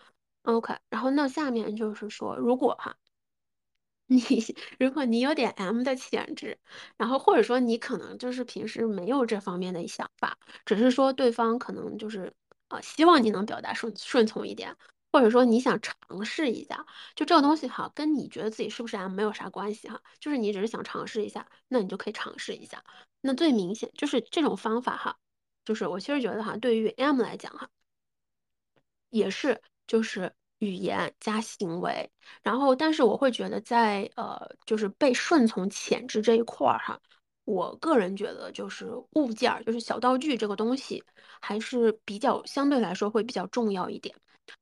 [0.42, 2.96] OK，然后那下面就是说，如果哈。
[4.06, 4.20] 你
[4.78, 6.58] 如果你有点 M 的潜质，
[6.98, 12.30] 然后或者说你可能就是平时没有这方面的想法，只是说对方可能就是
[12.68, 14.76] 呃希望你能表达顺顺从一点，
[15.14, 16.84] 或者说你想尝试一下，
[17.14, 22.82] 就这个东西哈，跟你觉得自己是不是 M 没有啥关系哈，就是你只是想尝试一下，那你就可以尝试一下。
[23.20, 25.16] 那最明显就是这种方法哈，
[25.64, 27.68] 就是我其实觉得哈，对于 M 来讲哈，
[29.10, 30.34] 也是就是。
[30.60, 32.10] 语言加行为，
[32.42, 36.98] 然后，但是我会觉得在呃，就是被顺从潜质这一块儿哈，
[37.44, 41.04] 我个人觉得就是物件儿，就是小道具这个东西，
[41.40, 44.14] 还是比较相对来说会比较重要一点。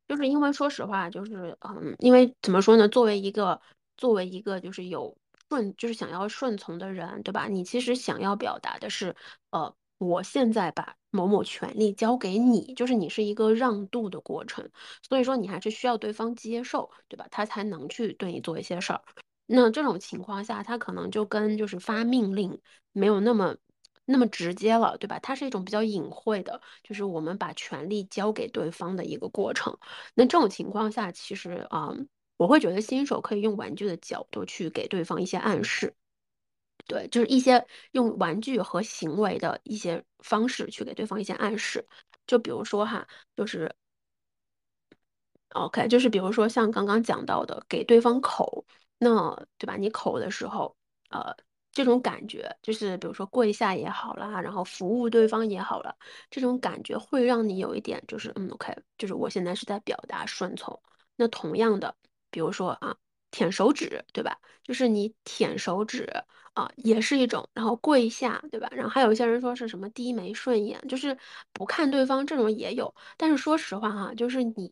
[0.09, 3.61] 就是因为说实话，就是嗯，因为怎么说呢，作为一个
[3.97, 5.17] 作为一个就是有
[5.49, 7.47] 顺，就是想要顺从的人，对吧？
[7.49, 9.15] 你其实想要表达的是，
[9.51, 9.75] 呃。
[9.99, 14.69] 我现在把某某权利交给你，就是你是一个让渡的过程，
[15.09, 17.25] 所以说你还是需要对方接受，对吧？
[17.31, 19.01] 他才能去对你做一些事儿。
[19.47, 22.61] 那这种情况下，他可能就跟就是发命令
[22.91, 23.55] 没有那么
[24.05, 25.19] 那么直接了，对吧？
[25.21, 29.77] 它是一种比较隐晦的，就是我们把权利交给对方的一个过程。
[30.15, 31.91] 那这种情况下，其实啊，
[32.37, 35.95] 我会觉得新手可以用玩具的角度去给对方一些暗示。
[36.87, 41.87] 对，就是一些用玩具和行为的一些方式去给对方一些暗示，
[42.27, 43.73] 就比如说哈，就是
[45.51, 48.65] ，OK，就是比如说像刚刚讲到的，给对方口，
[48.99, 49.77] 那对吧？
[49.77, 50.77] 你口的时候，
[51.11, 51.35] 呃，
[51.73, 55.95] 这种感觉就是比如说跪下也好啦，然后服务对方也好了，
[56.31, 60.79] 这种感觉会让你有一点就是嗯，OK，就是我现在是在表达顺从。
[61.17, 61.95] 那同样的，
[62.31, 62.97] 比如说啊。
[63.35, 64.39] 舔手指，对吧？
[64.63, 66.07] 就是你舔手指
[66.53, 67.49] 啊，也是一种。
[67.55, 68.69] 然后跪下，对吧？
[68.73, 71.17] 然后还有一些人说是什么低眉顺眼，就是
[71.55, 72.95] 不看对方，这种也有。
[73.17, 74.71] 但是说实话哈，就是你，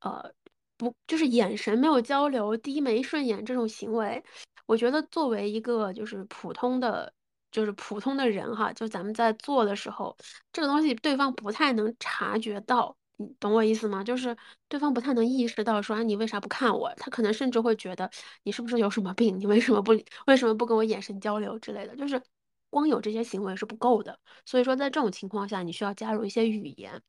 [0.00, 0.32] 呃，
[0.78, 4.24] 不，就是眼神没有交流，低眉顺眼这种行为，
[4.68, 7.12] 我觉得作为一个就是普通的。
[7.50, 10.14] 就是普通的人哈，就咱们在做的时候，
[10.52, 14.04] 这个东西对方不太能察觉到，你懂我意思吗？
[14.04, 14.36] 就是
[14.68, 16.92] 对方不太能意识到说，啊，你为啥不看我？
[16.98, 18.08] 他可能甚至会觉得
[18.42, 19.40] 你是不是有什么病？
[19.40, 19.92] 你为什么不
[20.26, 21.96] 为什么不跟我眼神交流之类的？
[21.96, 22.22] 就是
[22.68, 24.18] 光有这些行为是不够的。
[24.44, 27.02] 所以说，在这种情况下，你需要加入一些语言，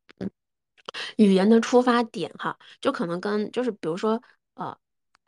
[1.18, 4.78] 语言的出发点哈，就可能跟就是比如说呃。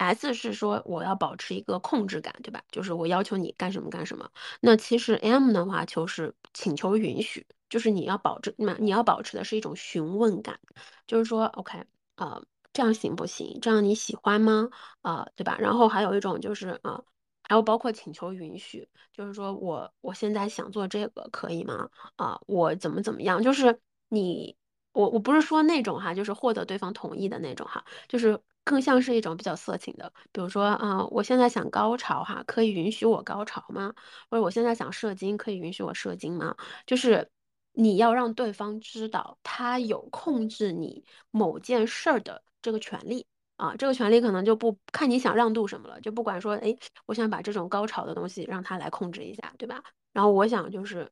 [0.02, 2.62] S 是说我要保持一个控制感，对吧？
[2.72, 4.30] 就是我要求你干什么干什么。
[4.60, 10.60] 那其实 M 的话就是请求允许，就是你要保证，那你要保持的是一种询问感，
[11.06, 11.84] 就是说 OK
[12.16, 12.42] 啊，
[12.74, 13.60] 这样行不行？
[13.62, 14.70] 这样你喜欢吗？
[15.02, 15.56] 啊，对吧？
[15.60, 17.04] 然后还有一种就是啊，
[17.44, 21.90] 还有包括请求允许，就是说我我现在想做这个可以吗？
[22.16, 23.42] 啊，我怎么怎么样？
[23.44, 23.80] 就是
[24.10, 24.58] 你
[24.94, 28.40] 我我不是说那种哈，就是获得对方同意的那种哈，就是。
[28.64, 33.94] 更像是一种比较色情的，比如说啊，我现在想高潮哈，可以允许我高潮吗？
[34.30, 36.56] 或者我现在想射精，可以允许我射精吗？
[36.86, 37.28] 就是
[37.74, 43.26] 你要让对方知道他有控制你某件事儿的这个权利
[43.58, 46.76] 啊，这个权利可能就不看你想让渡什么了，就不管说，哎，
[47.08, 49.84] 我想把这种高潮的东西让他来控制一下，对吧？
[50.14, 51.12] 然后我想就是。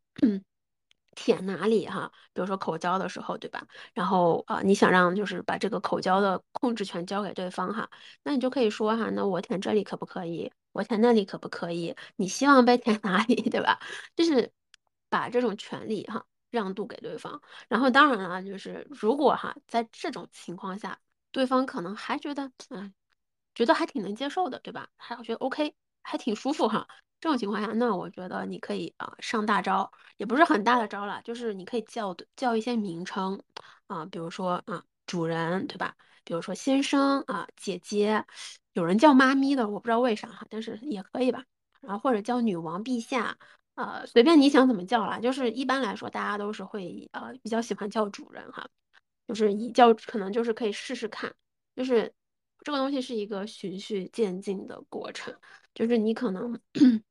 [1.21, 2.09] 舔哪里哈？
[2.33, 3.61] 比如说口交的时候，对吧？
[3.93, 7.89] 然后啊，你想让就是把这个口交的控制权交给对方哈，
[8.23, 10.49] 那你就可以说哈，那我舔这里可不可以？
[10.71, 11.93] 我舔那里可不可以？
[12.15, 13.79] 你希望被舔哪里， 对吧？
[14.15, 14.49] 就是
[15.09, 17.41] 把这种权利哈让渡给对方。
[17.67, 20.97] 然后当然了，就是如果哈在这种情况下，
[21.31, 22.93] 对方可能还觉得嗯，
[23.53, 24.87] 觉得还挺能接受的，对吧？
[24.97, 26.87] 还觉得 OK，还挺舒服哈。
[27.21, 33.41] 这种情况下，那我觉得你可以啊上大招，也不是很大的招了，就是你可以叫叫一些名称
[33.87, 35.95] 啊，比如说啊主人，对吧？
[36.23, 38.23] 比如说先生啊姐姐，
[38.73, 41.43] 有人叫妈咪的，我不知道为啥哈，但是也可以吧。
[41.81, 43.37] 然后或者叫女王陛下，
[43.75, 45.19] 呃，随便你想怎么叫啦。
[45.19, 48.69] 就是一般来说，大家都是会呃比较喜欢叫主人哈，
[49.27, 51.33] 就是你叫可能就是可以试试看，
[51.75, 52.13] 就是
[52.63, 55.33] 这个东西是一个循序渐进的过程，
[55.73, 56.59] 就是你可能。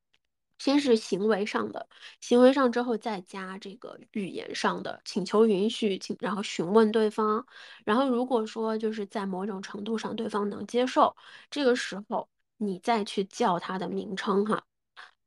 [0.59, 1.88] 先是行为上的，
[2.20, 7.46] 行为上之后再加这个语言上的，请求允许，请然后询问对方，
[7.84, 11.14] 然后如果说就是在某种程度上对方能接受，
[11.48, 14.61] 这个时候你再去叫他的名称哈，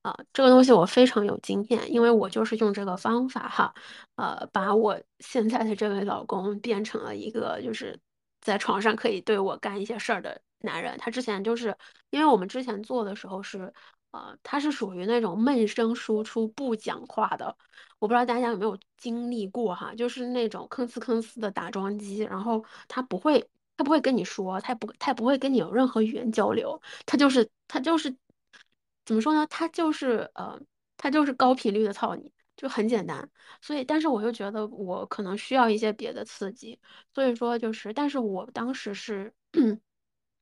[0.01, 3.73] 啊，这个东西我非常有经验，因为我就是用这个方法哈，
[4.15, 7.97] 呃，把我现在的这位老公变成了一个就是
[8.41, 11.76] 在床上可以对我干一些事儿的男人，他之前就是
[12.09, 13.74] 因为我们之前做的时候是。
[14.14, 17.55] 呃，他是属于那种闷声输出不讲话的，
[17.97, 28.14] 我不知道大家有没有经历过哈，就是那种吭哧吭哧的打桩机，然后他不会，他不会跟你说，他不，他不会跟你有任何语言交流，他就是他就是
[29.05, 29.47] 怎么说呢？
[29.47, 30.59] 他就是呃，
[30.97, 33.30] 他就是高频率的操你，就很简单。
[33.62, 36.78] 所以，但是我又觉得我可能需要一些别的刺激，
[37.14, 39.34] 所以说就是，但是我当时是。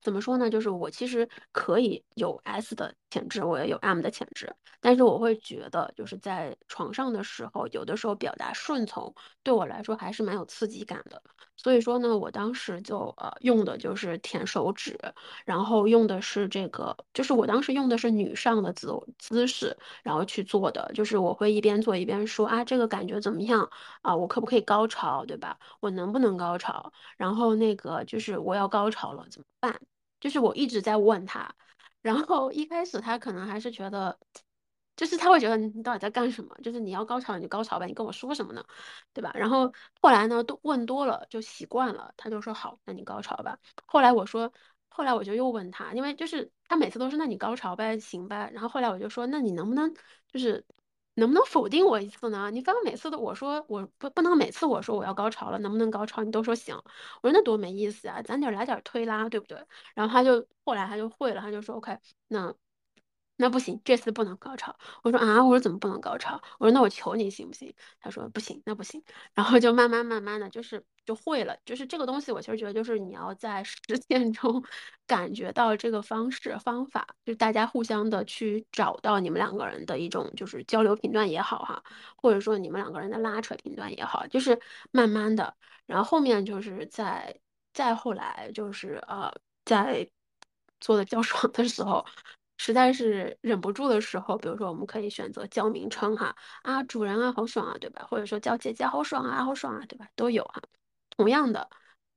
[0.01, 0.49] 怎么说呢？
[0.49, 11.21] 就是我其实可以有 S 的潜质，我也有 M 的潜质，但是我会觉得，就是在床上的时候，有的时候表达顺从对我来说还是蛮有刺激感的。
[11.57, 14.97] 所以说呢，我当时就呃用的就是舔手指，
[15.43, 18.87] 然后用的是这个，就是我当时用的是女上的姿
[19.17, 23.69] 姿势，然后去做的，就是我会一边做一边说啊，这个感觉怎么样
[24.01, 24.15] 啊？
[24.15, 25.59] 我可不可以高潮，对吧？
[25.81, 26.93] 我能不能高潮？
[27.17, 29.79] 然后那个就是我要高潮了怎么办？
[30.19, 31.53] 就是我一直在问他，
[32.01, 34.17] 然后一开始他可能还是觉得，
[34.95, 36.55] 就是他会觉得你到底在干什么？
[36.63, 38.63] 就是你要高潮你就高潮呗，你跟我说什么呢？
[39.13, 39.31] 对吧？
[39.35, 43.57] 然后后来呢，都问多了就习惯了，他就说好，那你高潮吧。
[43.85, 44.51] 后来我说，
[44.89, 48.49] 后来我就又问他，因为就是他每次都是那你高潮呗，行呗。
[48.53, 49.93] 然后后来我就说，那你能不能
[50.27, 50.65] 就是。
[51.19, 52.49] 能不能否定我一次呢？
[52.51, 56.23] 你刚刚每次都我说我不不能每次我说我要高潮了，能不能高潮？
[56.23, 56.75] 你都说行，
[57.21, 59.57] 我说那多没意思啊，咱得来点推拉，对不对？
[59.95, 61.97] 然后他就后来他就会了，他就说 OK，
[62.29, 62.53] 那。
[63.41, 64.75] 那不行，这次不能高潮。
[65.01, 66.41] 我说啊，我说怎么不能高潮？
[66.59, 67.73] 我说那我求你行不行？
[68.01, 69.01] 他说不行，那不行。
[69.33, 73.77] 然后就慢慢慢慢的就是就会了，就是这个东西，我其实觉得就是你要在实
[74.09, 74.61] 践中
[75.07, 81.81] 感觉到这个方式方法，就大家互相的去找到你们两个人的一种就是交流频段也好哈，
[82.17, 84.59] 或者说你们两个人的拉扯频段也好，就是
[84.91, 87.39] 慢慢的，然后后面就是在
[87.71, 89.31] 再后来就是呃
[89.63, 90.09] 在
[90.81, 92.05] 做的较爽的时候。
[92.59, 98.05] 实在是忍不住的时候，比如说我们可以选择叫名称哈啊，主人啊，好爽啊，对吧？
[98.09, 100.07] 或者说叫姐姐好爽啊，好爽啊，对吧？
[100.15, 100.61] 都有哈。
[101.09, 101.69] 同样的，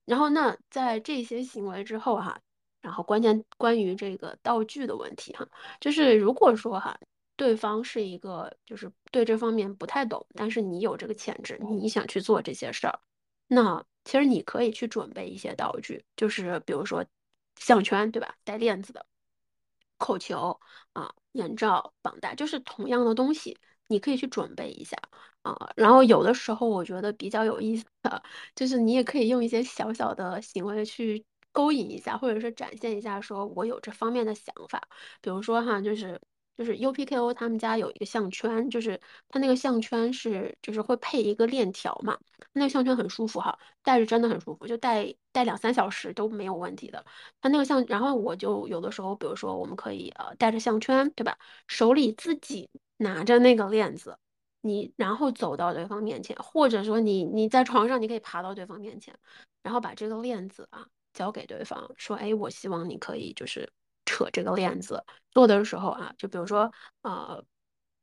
[0.05, 2.39] 然后那在这些行为之后哈，
[2.81, 5.47] 然后关键关于这个道具的问题哈，
[5.81, 6.99] 就是如果说哈，
[7.37, 12.99] 对方是一个就是对这方面不太懂，但是你有这个潜质，你想去做这些事儿，
[13.47, 17.05] 那其实你可以去准备一些道具，就是比如说
[17.57, 18.35] 项圈，对吧？
[18.45, 19.07] 带链子的。
[20.03, 20.59] 口球
[20.95, 24.97] 啊，眼罩、绑带，就是同样的东西，你可以去准备一下
[25.43, 25.55] 啊。
[25.77, 28.23] 然后有的时候我觉得比较有意思的，
[28.57, 34.83] 就是你也可以用一些小小的行为去勾引一下，或者是展现一下，说我有这方面的想法。
[35.21, 36.21] 比如说哈，就是。
[36.57, 42.19] 就是 UPKO 他们家有一个项圈，就是它那个项圈是就是会配一个链条嘛，
[42.53, 47.05] 那个项圈很舒服哈，戴着真的很舒服，就戴戴两三小时都没有问题的。
[47.41, 51.37] 它那个项，然后我就有的时候，比如说我们可以呃戴着项圈，对吧？
[51.67, 54.17] 手里自己拿着那个链子，
[54.61, 59.15] 你然后走到对方面前，或者说你你在床上，你可以爬到对方面前，
[59.63, 63.73] 然后把这个链子啊交给对方，说哎，我希望你可以就是。
[64.05, 66.73] 扯这个链子做的时候啊，就比如说，
[67.03, 67.45] 呃，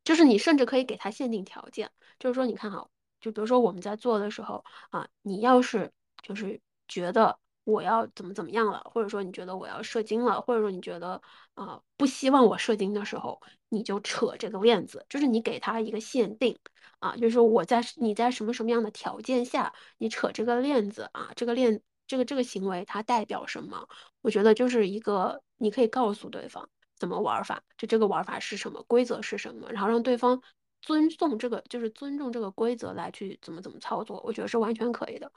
[0.04, 2.88] 就是你甚至可以给他限定条件，就是说，你看哈，
[3.20, 5.92] 就比如说我们在做的时候啊，你要是
[6.22, 11.22] 就是觉得我要怎么怎么样了，或者说你觉得我要射精了，或者说你觉得
[11.54, 16.58] 啊不希望我射精的时候，你就扯这个链子，就是你给他一个限定
[17.00, 21.82] 啊，就是说我在你在什么什么样的条件下，你扯这个链子啊，这个链。
[22.10, 23.88] 这个这个行为它代表什么？
[24.22, 30.42] 我觉得就是一个，你可以告诉对方，怎么玩法，就这个玩法是什么，规则是什么，然后让对方
[30.82, 35.32] 尊重这个，就是尊重这个规则来去怎么怎么操作，我觉得是完全可以的。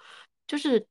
[0.46, 0.86] 就是，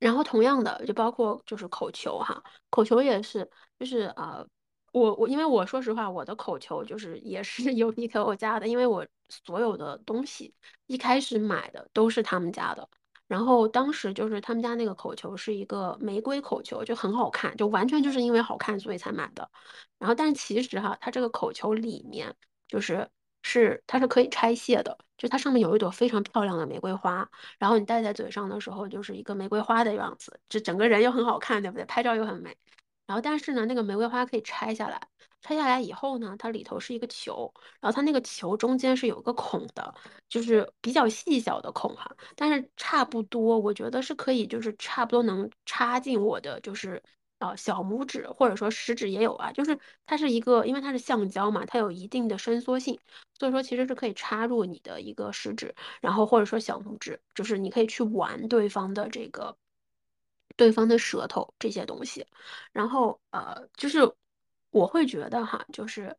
[0.00, 4.44] 然后同样的，就包括就是口球哈，口球也是，就是啊。
[4.92, 10.54] 我我因为我说实话，我的口球就是也是 有 p 我家的，因为我所有的东西
[10.86, 12.88] 一开始买的都是他们家的，
[13.26, 19.50] 然后当时就是他们家那个口球是一个玫瑰口球，就很好看，就完全就是因为好看所以才买的。
[19.98, 22.34] 然后但其实哈，它这个口球里面
[22.68, 23.08] 就是
[23.42, 31.84] 是它是可以拆卸的，就它上面有一朵非常漂亮的玫瑰花，然后你戴在嘴上的时候就是一个玫瑰花的样子，就整个人又很好看，对不对？
[31.86, 32.56] 拍照又很美。
[33.06, 35.08] 然后，但是呢，那个玫瑰花可以拆下来，
[35.44, 39.94] 拆下来以后呢，它里头是一个球，然后它那个球中间是有个孔的，
[40.26, 47.02] 就是比较细小的孔哈，但是差不多，我觉得是可以，就是差不多能插进我的，就是
[47.40, 52.98] 呃小拇指或者说食指也有啊，就是它是一个，因为它是橡胶嘛，它有一定的伸缩性，
[53.38, 59.54] 所以说其实是可以插入你的一个食指，然后或者说小拇指，就是你可以去玩对方的这个。
[60.56, 62.24] 对方的舌头这些东西，
[62.70, 64.00] 然后呃，就是
[64.74, 66.16] 我会觉得哈，就是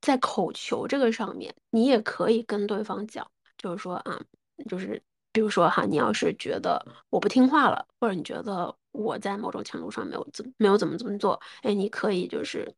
[0.00, 4.18] 在口球这个上面，你也可以跟对方讲，就是说啊，
[4.66, 12.74] 就是比如说哈，你要是觉得我不听话了，或者你觉得我在某种程度上没有怎没有怎么怎么做，哎，你可以就是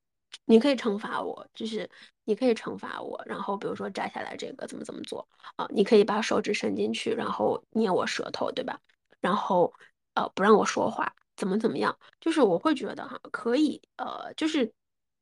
[0.47, 1.89] 你可以惩罚我，就是
[2.25, 8.81] 你可以惩罚我，然后比如说摘下来这个怎么怎么做啊，你可以把手指伸进去，然后捏我舌头，对吧？
[9.21, 9.73] 然后。
[10.17, 11.97] 呃，不让我说话，怎么怎么样？
[12.21, 14.73] 就是我会觉得哈，可以，呃，就是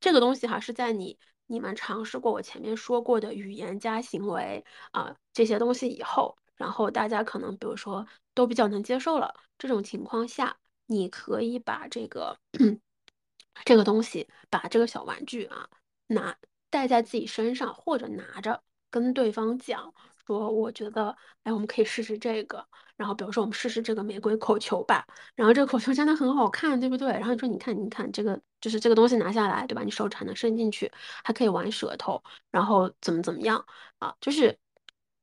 [0.01, 10.57] 这个东西哈，是在你你们尝试过我前面说过的语言加行为啊这些东西以后，然后大家可能比如说都比较能接受了，这种情况下，
[10.87, 12.39] 你可以把这个
[13.65, 15.69] 这个东西，把这个小玩具啊
[16.09, 16.37] 拿
[16.71, 19.93] 带在自己身上，或者拿着跟对方讲。
[20.27, 22.67] 说我觉得，哎，我们可以试试这个。
[22.97, 25.05] 然后比如说，我们试试这个玫瑰口球吧。
[25.35, 27.09] 然后这个口球真的很好看，对不对？
[27.09, 29.83] 然后你说，你看，你看这个，就是这个东西拿下来，对吧？
[29.83, 30.91] 你手指还能伸进去，
[31.25, 32.23] 还可以玩舌头，
[32.53, 33.65] 然后怎么怎么样
[33.99, 34.15] 啊？
[34.21, 34.57] 就是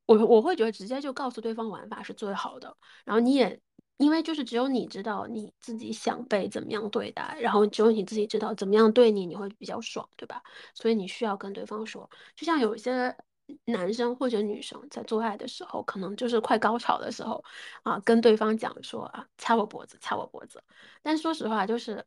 [0.05, 2.75] 我我会觉得直接就告诉对方玩法是最好的。
[3.05, 3.57] 然后你也
[3.97, 10.43] 因为就是只有你知道你自己想被怎么样对待，然后只有你自己知道怎么样对你你会比较爽，对吧？
[10.73, 13.15] 所以你需要跟对方说，就像有一些。
[13.65, 17.43] 男生或者女生在做爱的时候，可能就是快高潮的时候，
[17.83, 20.63] 啊，跟对方讲说啊，掐我脖子，掐我脖子。
[21.01, 22.03] 但说实话，就是，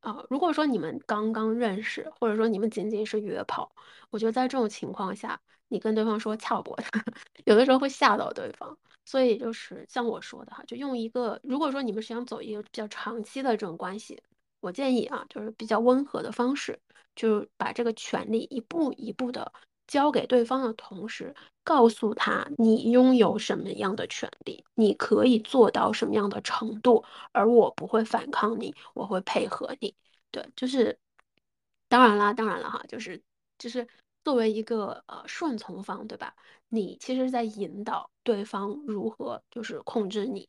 [0.00, 3.70] 啊，如果说你们刚刚认识，或者说你们仅仅是约炮，
[4.10, 6.84] 我觉得在这种情况下，你跟对方说掐我脖子，
[7.44, 8.76] 有的时候会吓到对方。
[9.06, 14.22] 所以就是像我说的哈，就用一个，如果说你们是想走一个比较长期的这种关系，
[14.60, 16.80] 我建议啊，就是比较温和的方式，
[17.14, 19.52] 就把这个权利一步一步的。
[19.86, 29.94] 交给对方的同时，告诉他你拥有什么样的权利，你可以做到什么样的程度，而我不会反抗你，我会配合你。
[30.30, 30.98] 对，就是
[31.88, 33.22] 当然啦，当然了哈，就是
[33.58, 33.86] 就是
[34.24, 36.34] 作为一个呃顺从方，对吧？
[36.68, 40.48] 你其实在引导对方如何就是控制你，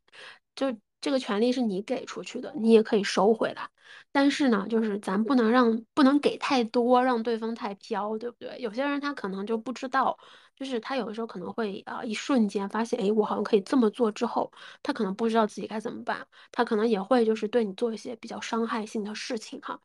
[0.55, 0.75] 就。
[1.05, 3.69] 这个权利是你给出去的，你也可以收回来。
[4.11, 8.57] 但是呢，就是咱不能让不能给太多，让对方太飘，对不对？
[8.59, 10.17] 有些人他可能就不知道，
[10.55, 14.51] 就是他有的时候可能会啊，一瞬间发现，哎，我好像可以这么做之后，
[14.81, 19.79] 他可能不知道自己该怎么办，他可能也会就是对你做一些比较伤害性的事情哈。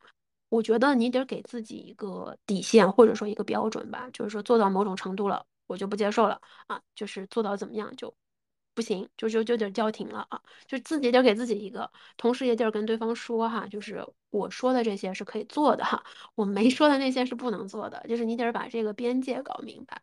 [0.49, 8.11] 我觉得你得给自己一个底线，或者说一个标准吧，就是说做到某种程度了，我就不接受了啊，就是做到怎么样就。
[8.73, 10.41] 不行，就就就得叫停了啊！
[10.67, 16.03] 就自己得给自己一个，同时也得跟对方说哈，就是我说的这些是可以做的哈，
[16.35, 20.01] 我没说的那些是不能做的，就是你得把这个边界搞明白。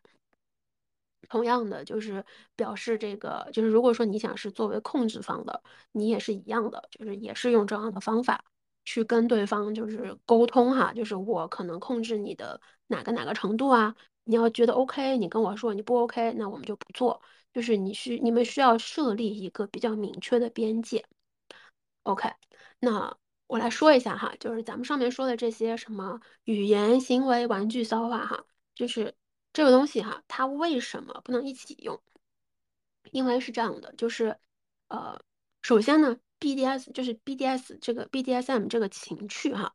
[1.27, 2.23] 同样的，就是
[2.55, 5.61] 表示这个，就是如果说你想是作为控制方的，
[5.91, 8.43] 你也是一样的，就是也是用这样的方法
[8.85, 17.21] 去跟对方就是沟通哈，就是我可能控制你的哪个哪个程度啊，你要觉得 OK，你跟我说你不 OK，那我们就不做。
[17.53, 21.05] 就是你需你们需要设立一个比较明确的边界
[22.03, 22.29] ，OK？
[22.79, 28.45] 那我来说一下哈，就是咱们上面说的这些什么语言、行为、玩具、骚话哈，
[28.75, 29.15] 就是
[29.51, 31.99] 这个东西哈，它为什么不能一起用？
[33.11, 34.37] 因为是这样的，就是
[34.87, 35.19] 呃，
[35.63, 39.73] 首先呢，BDS 就是 BDS 这个 BDSM 这个情趣哈，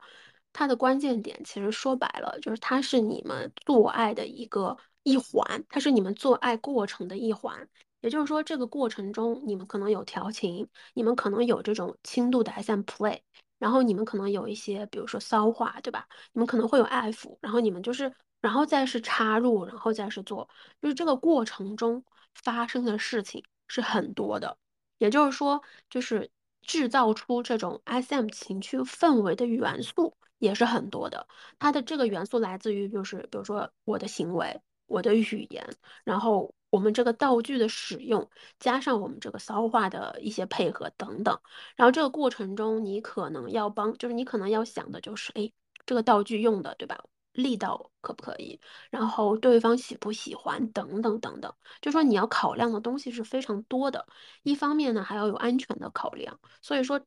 [0.52, 4.76] 它的关键点其实说白了就是它是你们做爱的一个。
[5.04, 7.68] 一环，它是你们做爱过程的一环，
[8.00, 13.20] 也就是说，这个过程中你们可能有调情，你们可能有这种轻度的 SM play，
[13.58, 16.08] 然后你们可能有一些，比如说骚话，对吧？
[16.32, 20.48] 你们可能会有爱抚，然后你们就是，然后再是插入，然后再是做，
[20.82, 22.02] 就是这个过程中
[22.34, 24.56] 发生的事情是很多的。
[24.98, 26.30] 也就是说，就是
[26.62, 31.26] 制造出这种 SM 情趣氛围的元素也是很多的。
[31.58, 35.66] 它的这个元素来自于，就是比如说我的行为、我的语言，
[36.04, 38.28] 然后我们这个道具的使用，
[38.58, 41.38] 加上我们这个骚话的一些配合等等。
[41.76, 45.50] 然后这个过程中，你可能要帮，就是你可能要想的就是，哎，
[45.86, 46.98] 这个道具用的，对吧？
[47.32, 48.60] 力道可不可以？
[48.90, 50.70] 然后对方喜不喜欢？
[50.70, 54.06] 等等等等，就说你要考量的东西是非常多的。
[54.44, 56.38] 一方面呢，还要有安全的考量。
[56.62, 57.00] 所以说，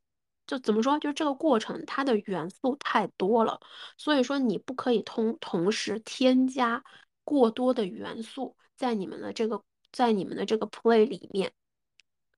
[0.46, 1.00] 就怎么说？
[1.00, 3.60] 就这个过程，它的元素太多了。
[3.98, 6.84] 所以说，你不可以同同时添加
[7.28, 9.62] 过多的元素在你们的这个
[9.92, 11.52] 在你们的这个 play 里面，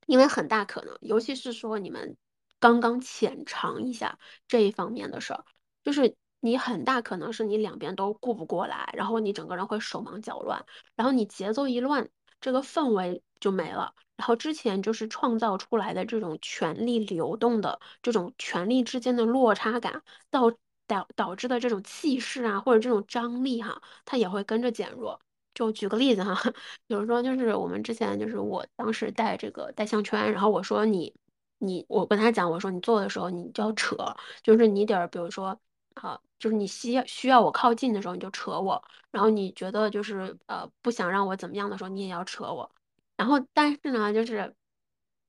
[0.07, 2.17] 因为很大可能，尤其是说你们
[2.59, 4.17] 刚刚浅尝一下
[4.47, 5.45] 这一方面的事儿，
[5.83, 6.15] 就是。
[6.41, 10.65] 你很大可能是你两边都顾不过来，然后你整个人会手忙脚乱，
[10.95, 12.09] 然后你节奏一乱，
[12.39, 13.93] 这个氛围就没了。
[14.15, 20.49] 然后之前就是创造出来的这种权力流动的这种权力之间的落差感，到
[20.89, 25.17] 导导致的这种气势啊，或者这种张力哈，它也会跟着减弱。
[25.53, 26.35] 就举个例子哈，
[26.87, 31.13] 比如说就是我们之前就是我当时戴这个戴项圈，然后我说你
[31.59, 33.95] 你我跟他讲，我说你做的时候你就要扯，
[34.43, 35.57] 就是你得比如说。
[35.95, 38.81] 好，就是你需要需要我靠近的时候，你就扯我；
[39.11, 42.71] 然后你觉得就是呃不想让我怎么样的时候，你也要扯我。
[43.17, 44.55] 然后但是呢，就是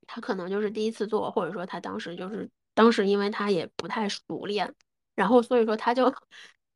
[0.07, 4.73] 他可能就是第一次做，或者说他当时就是当时因为他也不太熟练，
[5.21, 6.13] 然后所以说他就。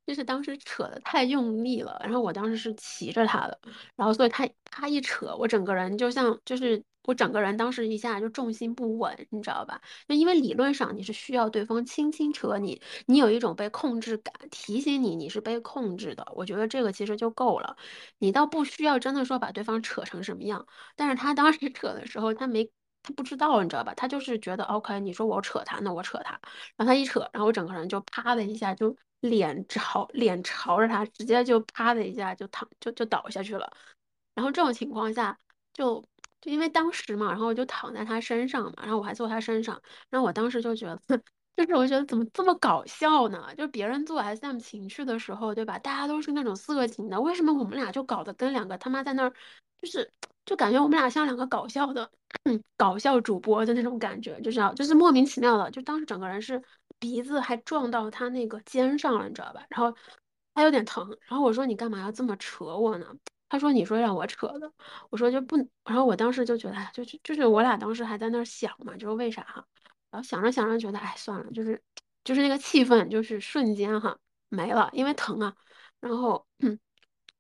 [0.07, 3.59] 就是当时扯的太用力了，然后我当时是骑着他的，
[3.97, 9.81] 然后所以他他一扯，我整个人就像就是我整个人当时一下就重心不稳，你知道吧？
[10.07, 16.27] 就因为理论上你是需要对方轻轻扯你，你有一种被控制感，提醒你你是被控制的。
[16.37, 17.75] 我觉得这个其实就够了，
[18.19, 20.67] 你倒不需要真的说把对方扯成什么样。
[20.97, 22.69] 但是他当时 扯的时候，他没
[23.05, 23.95] 他不知道，你知道吧？
[23.95, 26.33] 他就是觉得 OK，你说我扯他，那我扯他，
[26.77, 28.97] 然后他一扯，然后我整个人就啪的一下就。
[29.21, 33.73] 脸朝脸朝着他，直接就啪的一下就躺就就倒下去了。
[34.35, 35.39] 然后这种情况下，
[35.73, 36.05] 就
[36.43, 39.81] 就因为当时嘛，然后我就躺在他身上嘛，然后我还坐他身上，
[40.11, 41.01] 然后我当时就觉得，
[41.57, 43.49] 就是我觉得怎么这么搞笑呢？
[43.57, 45.79] 就是别人做 SM 情趣的时候，对吧？
[45.79, 49.33] 大家都是那种色情的，为什么我们俩就搞得跟两个他妈在那儿，
[49.81, 50.13] 就是
[50.45, 52.11] 就感觉我们俩像两个搞笑的，
[52.77, 56.63] 搞笑主播的那种感觉，就是就是莫名其妙的，就当时整个人是。
[57.01, 59.63] 鼻子还撞到他那个肩上了，你知道吧？
[59.69, 59.95] 然后
[60.55, 61.07] 还有点疼。
[61.29, 63.07] 然后我说：“你干嘛要这么扯我呢？”
[63.51, 64.73] 他说：“你说让我扯的。”
[65.11, 69.67] 我说：“就不。”然后我当时就觉得，就，就就是我俩当时还在那儿想嘛，就是为啥哈？
[70.11, 71.83] 然后想着想着觉得，哎，算了，就是
[72.23, 74.17] 就是那个气氛就是瞬间哈
[74.49, 75.55] 没了，因为疼啊。
[76.01, 76.47] 然后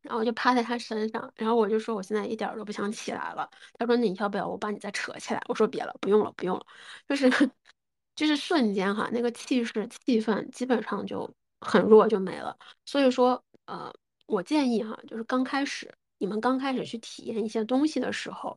[0.04, 6.64] 然后我就趴在他身上，然后我就说：“我现在一点都不想起来了。”他说：“那你要不要我把你再扯起来？”我说：“别了，不用了，不用了。”
[7.08, 7.28] 就是。
[8.16, 11.28] 就是瞬间哈，那个气势气氛基本上就
[11.60, 12.56] 很弱就没了。
[12.86, 13.92] 所以说，呃，
[14.26, 18.56] 我建议哈，就是刚开始你们刚开始去体验一些东西的时候，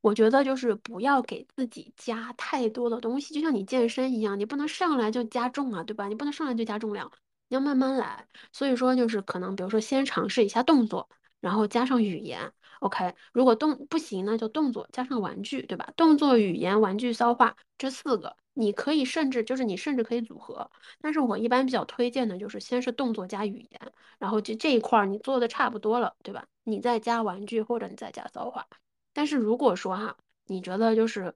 [0.00, 6.08] 我觉得就是不要给自己加太多的东西，就像你健身一样，你不能上来就加重啊，对吧？
[6.08, 7.08] 你不能上来就加重量，
[7.48, 8.26] 你要慢慢来。
[8.52, 11.08] 所以说，就是可能比如说先尝试一下动作，
[11.40, 12.52] 然后加上语言。
[12.80, 15.92] OK，如果动不行呢，就动作加上玩具，对吧？
[15.96, 18.36] 动作、语言、玩具、骚话这四个。
[18.58, 20.70] 你可以甚至就是你甚至可以组合，
[21.02, 26.46] 但是我一般比较推荐的就是先是动作加语言，然后就这一块儿你做的差不多了，对吧？
[26.64, 28.66] 你再加玩具或者你再加骚话。
[29.12, 30.16] 但是如果说哈，
[30.46, 31.34] 你觉得就是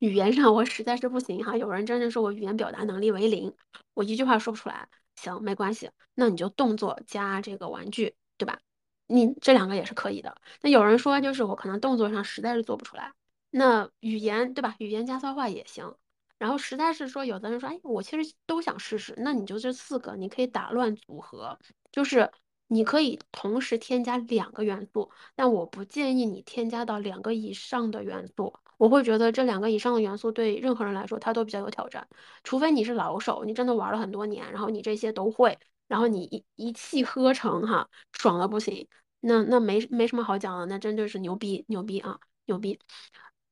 [0.00, 3.54] 语言上我实在是不行哈，有人真的说我语言表达能力为零，
[3.94, 4.86] 我一句话说不出来，
[5.18, 8.58] 行没关系，那你就动作加这个玩具，对吧？
[9.06, 10.36] 你这两个也是可以的。
[10.62, 13.12] 那有人说就是我可能动作上实在是做不出来，
[13.50, 14.74] 那语言对吧？
[14.78, 15.94] 语言加骚话也行。
[16.38, 19.12] 然后实在是说，有的人说，哎，我其实都想试试。
[19.18, 21.58] 那你就这四个，你可以打乱组合，
[21.90, 22.30] 就是
[22.68, 28.54] 你可以同时添加两个元素，但我不建议你添加到两个以上的元素。
[28.78, 32.08] 我会觉得这两个以上的元素对任何人来说，它都比较有挑战。
[32.42, 38.88] 除非你是老手，你真的玩了很多年，然后你这些都会，然后你一一气呵成，哈，爽的不行。
[39.20, 42.78] 那那没没什么好讲的，那真就是牛逼牛逼啊，牛逼。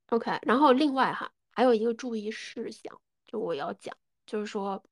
[0.08, 1.30] OK，然后另外哈。
[1.58, 3.96] 还有一个注意事项，就我要讲，
[4.26, 4.84] 就是说，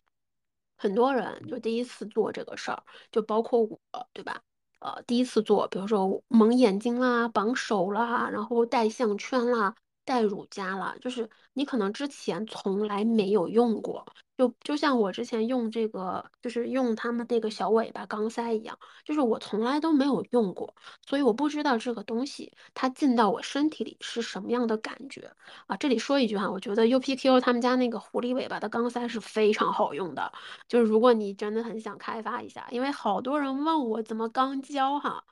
[0.78, 2.82] 很多人就第一次做这个事儿，
[3.12, 3.78] 就包括我，
[4.14, 4.40] 对吧？
[4.80, 9.74] 呃，第一次做，比如说蒙眼睛啦、绑手啦，然后戴项圈啦，
[10.04, 14.04] 带乳加了，就是你可能之前从来没有用过，
[14.36, 20.74] 就就像我之前用这个，就是用他们那个小尾巴钢塞一样，就是我从来都没有用过，
[21.06, 25.30] 所以我不知道这个东西它进到我身体里是什么样的感觉
[25.66, 25.76] 啊。
[25.76, 30.32] 这里说一句哈，我觉得 UPQ 他们家那个狐狸尾巴的钢塞是非常好用的，
[30.68, 35.24] 就是如果你真的很想开发一下，因为好多人问我怎么钢胶哈。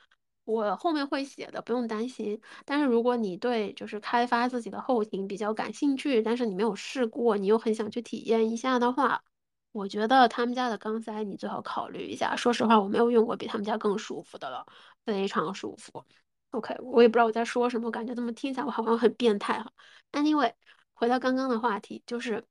[0.44, 2.40] 我后面会写的，不用担心。
[2.64, 9.22] 但是如果你对就是开发自己的后庭比较感兴趣，但是你没有试过，你又很想去体验一下的话，
[9.70, 12.34] 我觉得他们家的钢塞你最好考虑一下。
[12.34, 14.66] 说实话，我没有用过比他们家更舒服的了，
[15.04, 16.04] 非常舒服。
[16.50, 19.72] OK，我也不知道我在说什么，感觉这么听起来我好像很变态哈。
[20.12, 20.52] Anyway，
[20.92, 22.44] 回到刚刚的话题，就是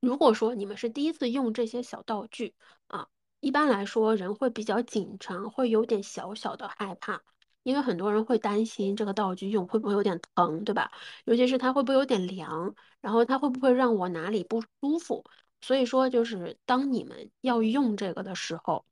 [0.00, 2.54] 如果说你们是第一次用这些小道具
[2.88, 3.08] 啊。
[3.40, 7.22] 一般来说，人会比较紧张，会有点小小的害怕，
[7.62, 10.92] 因为很多人会担心这个道具用会不会有点疼，对吧？
[11.24, 15.24] 尤其是它会不会有点凉，然后它会不会让我哪里不舒服？
[15.62, 18.84] 所以说，就是当你们要用这个的时候，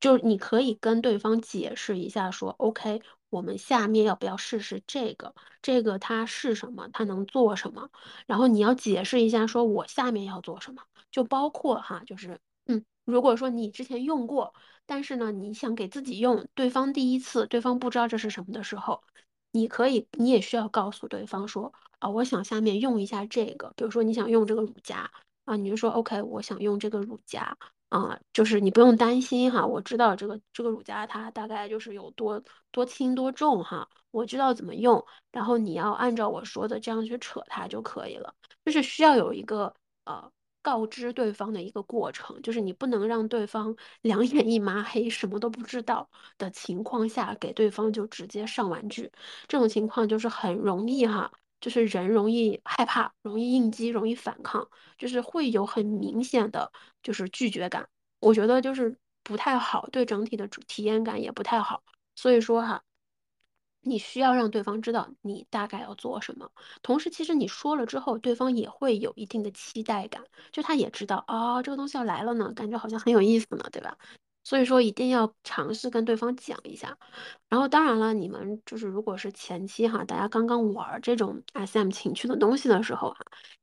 [0.00, 3.00] 就是你可以跟对方解释一下，说 OK，
[3.30, 5.34] 我们下面要不要试试这个？
[5.62, 6.88] 这个它是什么？
[6.92, 7.88] 它能做什么？
[8.26, 12.38] 然后你要解释一下，说我下面要做什么，就包括哈，就是。
[12.66, 14.54] 嗯，如果说你之前用过，
[14.86, 19.02] 但是呢，你想给自己用，对方第一次，对方不知道这是什么的时候，
[19.50, 25.10] 你可以，你也需要告诉对方说，啊，我想下面用一下这个，比如说你想用这个乳夹
[25.44, 27.56] 啊，你就说 OK，我想用这个乳夹
[27.88, 38.32] 啊，就是你不用担心哈，我知道这个这个乳夹它大概就是有多多轻多重哈，我知道怎么用，然后你要按照我说的这样去扯它就可以了，
[38.64, 39.74] 就是需要有一个
[40.04, 40.30] 呃。
[40.62, 46.08] 告知对方的一个过程，就是你不能让对方 两眼一抹黑，什么都不知道
[46.38, 49.10] 的情况下，给对方就直接上玩具，
[49.48, 56.70] 这种情况就是很容易哈，就是人容易害怕，容易应激，容易反抗，就是会有很明显的
[57.02, 57.88] 就是拒绝感，
[58.20, 61.82] 我觉得就是不太好，对整体的体验感也不太好，
[62.14, 62.82] 所以说哈。
[63.82, 66.50] 你需要让对方知道你大概要做什么，
[66.82, 70.22] 同时其实你说了之后，对方也会有一定的期待感，
[70.52, 73.96] 就他也知道啊，这个东西要来了呢，感觉好像很有意思呢，对吧？
[74.44, 76.96] 所以说一定要尝试跟对方讲一下。
[77.48, 83.16] 然后当然了，你们就是如果是前期哈，大家刚刚玩这种 SM 情趣的东西的时候啊，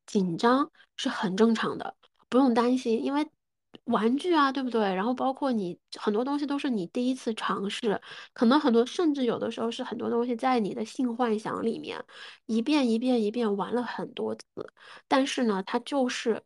[0.06, 1.96] 紧张是很正常的，
[2.30, 3.28] 不用担心，因为。
[3.90, 4.82] 玩具啊，对不对？
[4.94, 8.00] 然后包括你很多东西都是你第一次尝试，
[8.34, 12.04] 可能很多甚至有的时候是很多东西在你的性幻想里面
[12.46, 14.44] 一遍一遍一遍玩了很多次，
[15.08, 16.44] 但是呢，它就是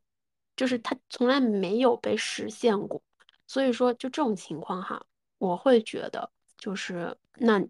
[0.55, 3.01] 就是它从来没有被实现过。
[3.45, 5.05] 所以说，就这种情况哈，
[5.37, 7.61] 我会觉得就是那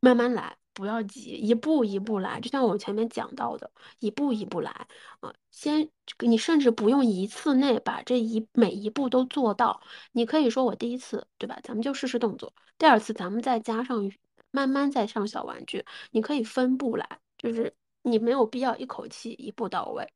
[0.00, 0.56] 慢慢来。
[0.78, 3.68] 不要急，一步一步来，就像我前面讲到的，
[3.98, 4.70] 一步一步来
[5.18, 5.34] 啊。
[5.50, 11.58] 先，你甚至不用一次内把这一每一步都做到，你可以说我第一次，对吧？
[11.64, 14.08] 咱们就试试动作，第二次咱们再加上
[14.52, 20.08] 慢慢再上小玩具，你可以分步来，就是你没有必要一口气一步到位。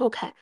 [0.00, 0.32] OK。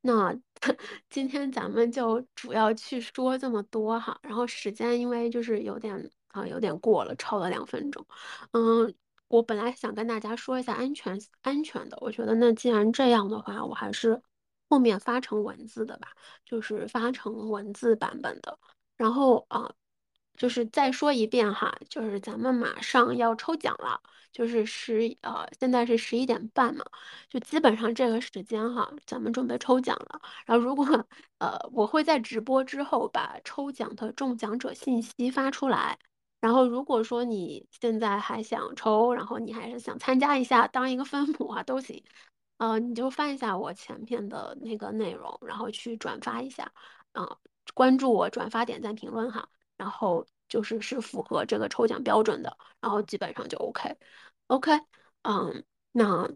[0.00, 0.32] 那
[1.10, 8.04] 今天咱们就主要去说这么多哈，然后时间因为就是有点啊有点过了，超了两分钟。
[8.52, 8.94] 嗯，
[9.28, 14.20] 我本来想跟大家说一下安全安全的，我觉得那既然这样的话，我还是
[14.68, 16.08] 后面发成文字的吧，
[16.44, 18.58] 就是发成文字版本的。
[18.96, 19.70] 然后啊。
[20.36, 24.00] 就是再说一遍哈，就是咱们马上要抽奖了，
[24.30, 26.84] 就是十呃，现在是十一点半嘛，
[27.28, 30.20] 就基本上这个时间哈，咱们准备抽奖了。
[30.46, 30.86] 然后如果
[31.38, 35.98] 呃，我会在直播之后把抽奖的中奖者信息发出来。
[36.40, 42.02] 然后如果说你现在还想抽，然后你还是想参加一下，当一个分母啊都行，
[42.58, 46.72] 呃，你就翻一下我前面的那个内容，然后去转发一下，
[47.12, 47.36] 啊，
[47.74, 49.48] 关注我，转发、点赞、评论哈。
[49.76, 54.72] 然后就是是符合这个抽奖标准的，然后基本上就 OK，OK，
[55.22, 56.28] 嗯，那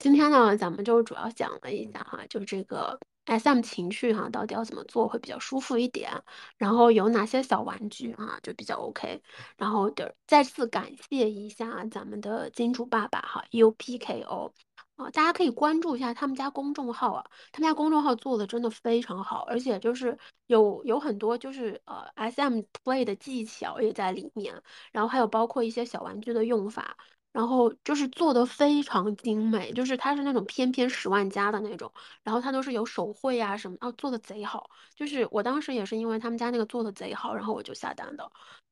[0.00, 6.10] 今天呢，咱们就主要讲了一下哈，就这个 SM 情趣哈，到底要怎么做会比较舒服一点，
[6.56, 9.22] 然后有哪些小玩具啊，就比较 OK，
[9.56, 14.52] 然后的再次感谢一下咱们的金主爸爸哈，UPKO。
[14.96, 20.16] 啊，大家可以关注一下他们家公众号啊，他们家公众号做的真的非常好，而且就是
[20.46, 24.62] 有有很多就是呃 SM play 的技巧也在里面，
[24.92, 26.96] 然后还有包括一些小玩具的用法，
[27.32, 38.30] 然后就是做的非常精美，就是它是那种偏偏十万加的那种，然后它都是有手绘啊什么，啊做的贼好，就是我当时也是因为他们家那个做的贼好，然后我就下单的，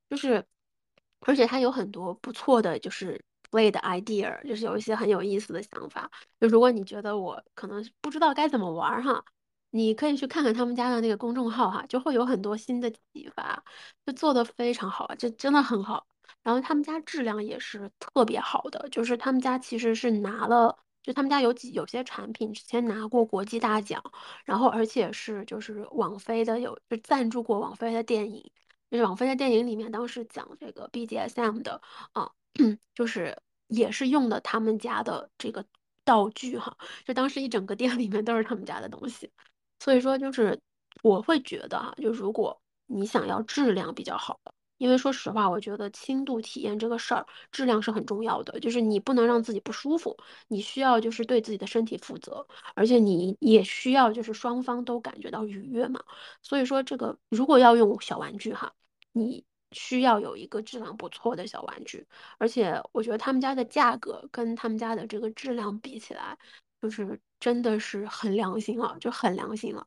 [0.09, 0.45] 就是
[1.21, 3.25] 而且它有很多不错的就是。
[3.51, 6.09] play 的 idea，就是有一些很有意思的想法。
[6.41, 9.25] 就如果你觉得我可能不知道该怎么玩哈，
[9.71, 13.65] 你可以去看看他们家的那个公众号哈，就会有很多新的启发，
[14.07, 16.07] 就做的非常好啊，这真的很好。
[16.43, 24.03] 然后他们家质量也是特别好的，就是他们家其实是拿了，就他们家有几有些产品之前拿过国际大奖，
[24.45, 28.51] 然后而且是就是网飞的有就赞助过网飞的电影，
[28.91, 31.81] 就是网飞的电影里面当时讲这个 BDSM 的
[32.13, 32.31] 啊，
[32.95, 33.37] 就是
[33.69, 35.65] 也是用的他们家的这个
[36.05, 39.31] 道具哈，就当时一整个店里面都是他们家的东西，
[39.79, 40.61] 所以说就是
[41.03, 44.53] 我会觉得哈，就如果你想要质量比较好的。
[44.81, 48.59] 因为说实话，我觉得轻度体验这个事儿，质量是很重要的。
[48.61, 50.17] 就是你不能让自己不舒服，
[50.49, 56.03] 你需要就是对自己的身体负责，而且你也需要就是双方都感觉到愉悦嘛。
[56.41, 58.73] 所以说，这个如果要用小玩具哈，
[59.13, 62.07] 你需要有一个质量不错的小玩具。
[62.39, 66.39] 而且我觉得他们家的价格跟他们家的这个质量比起来，
[66.81, 69.87] 就是真的是很良心了，就很良心了。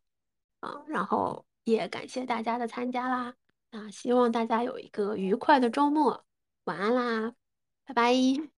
[0.61, 3.33] 嗯，然后也感谢大家的参加啦。
[3.73, 6.23] 那，希望大家有一个愉快的周末，
[6.65, 7.33] 晚安啦，
[7.85, 8.49] 拜拜。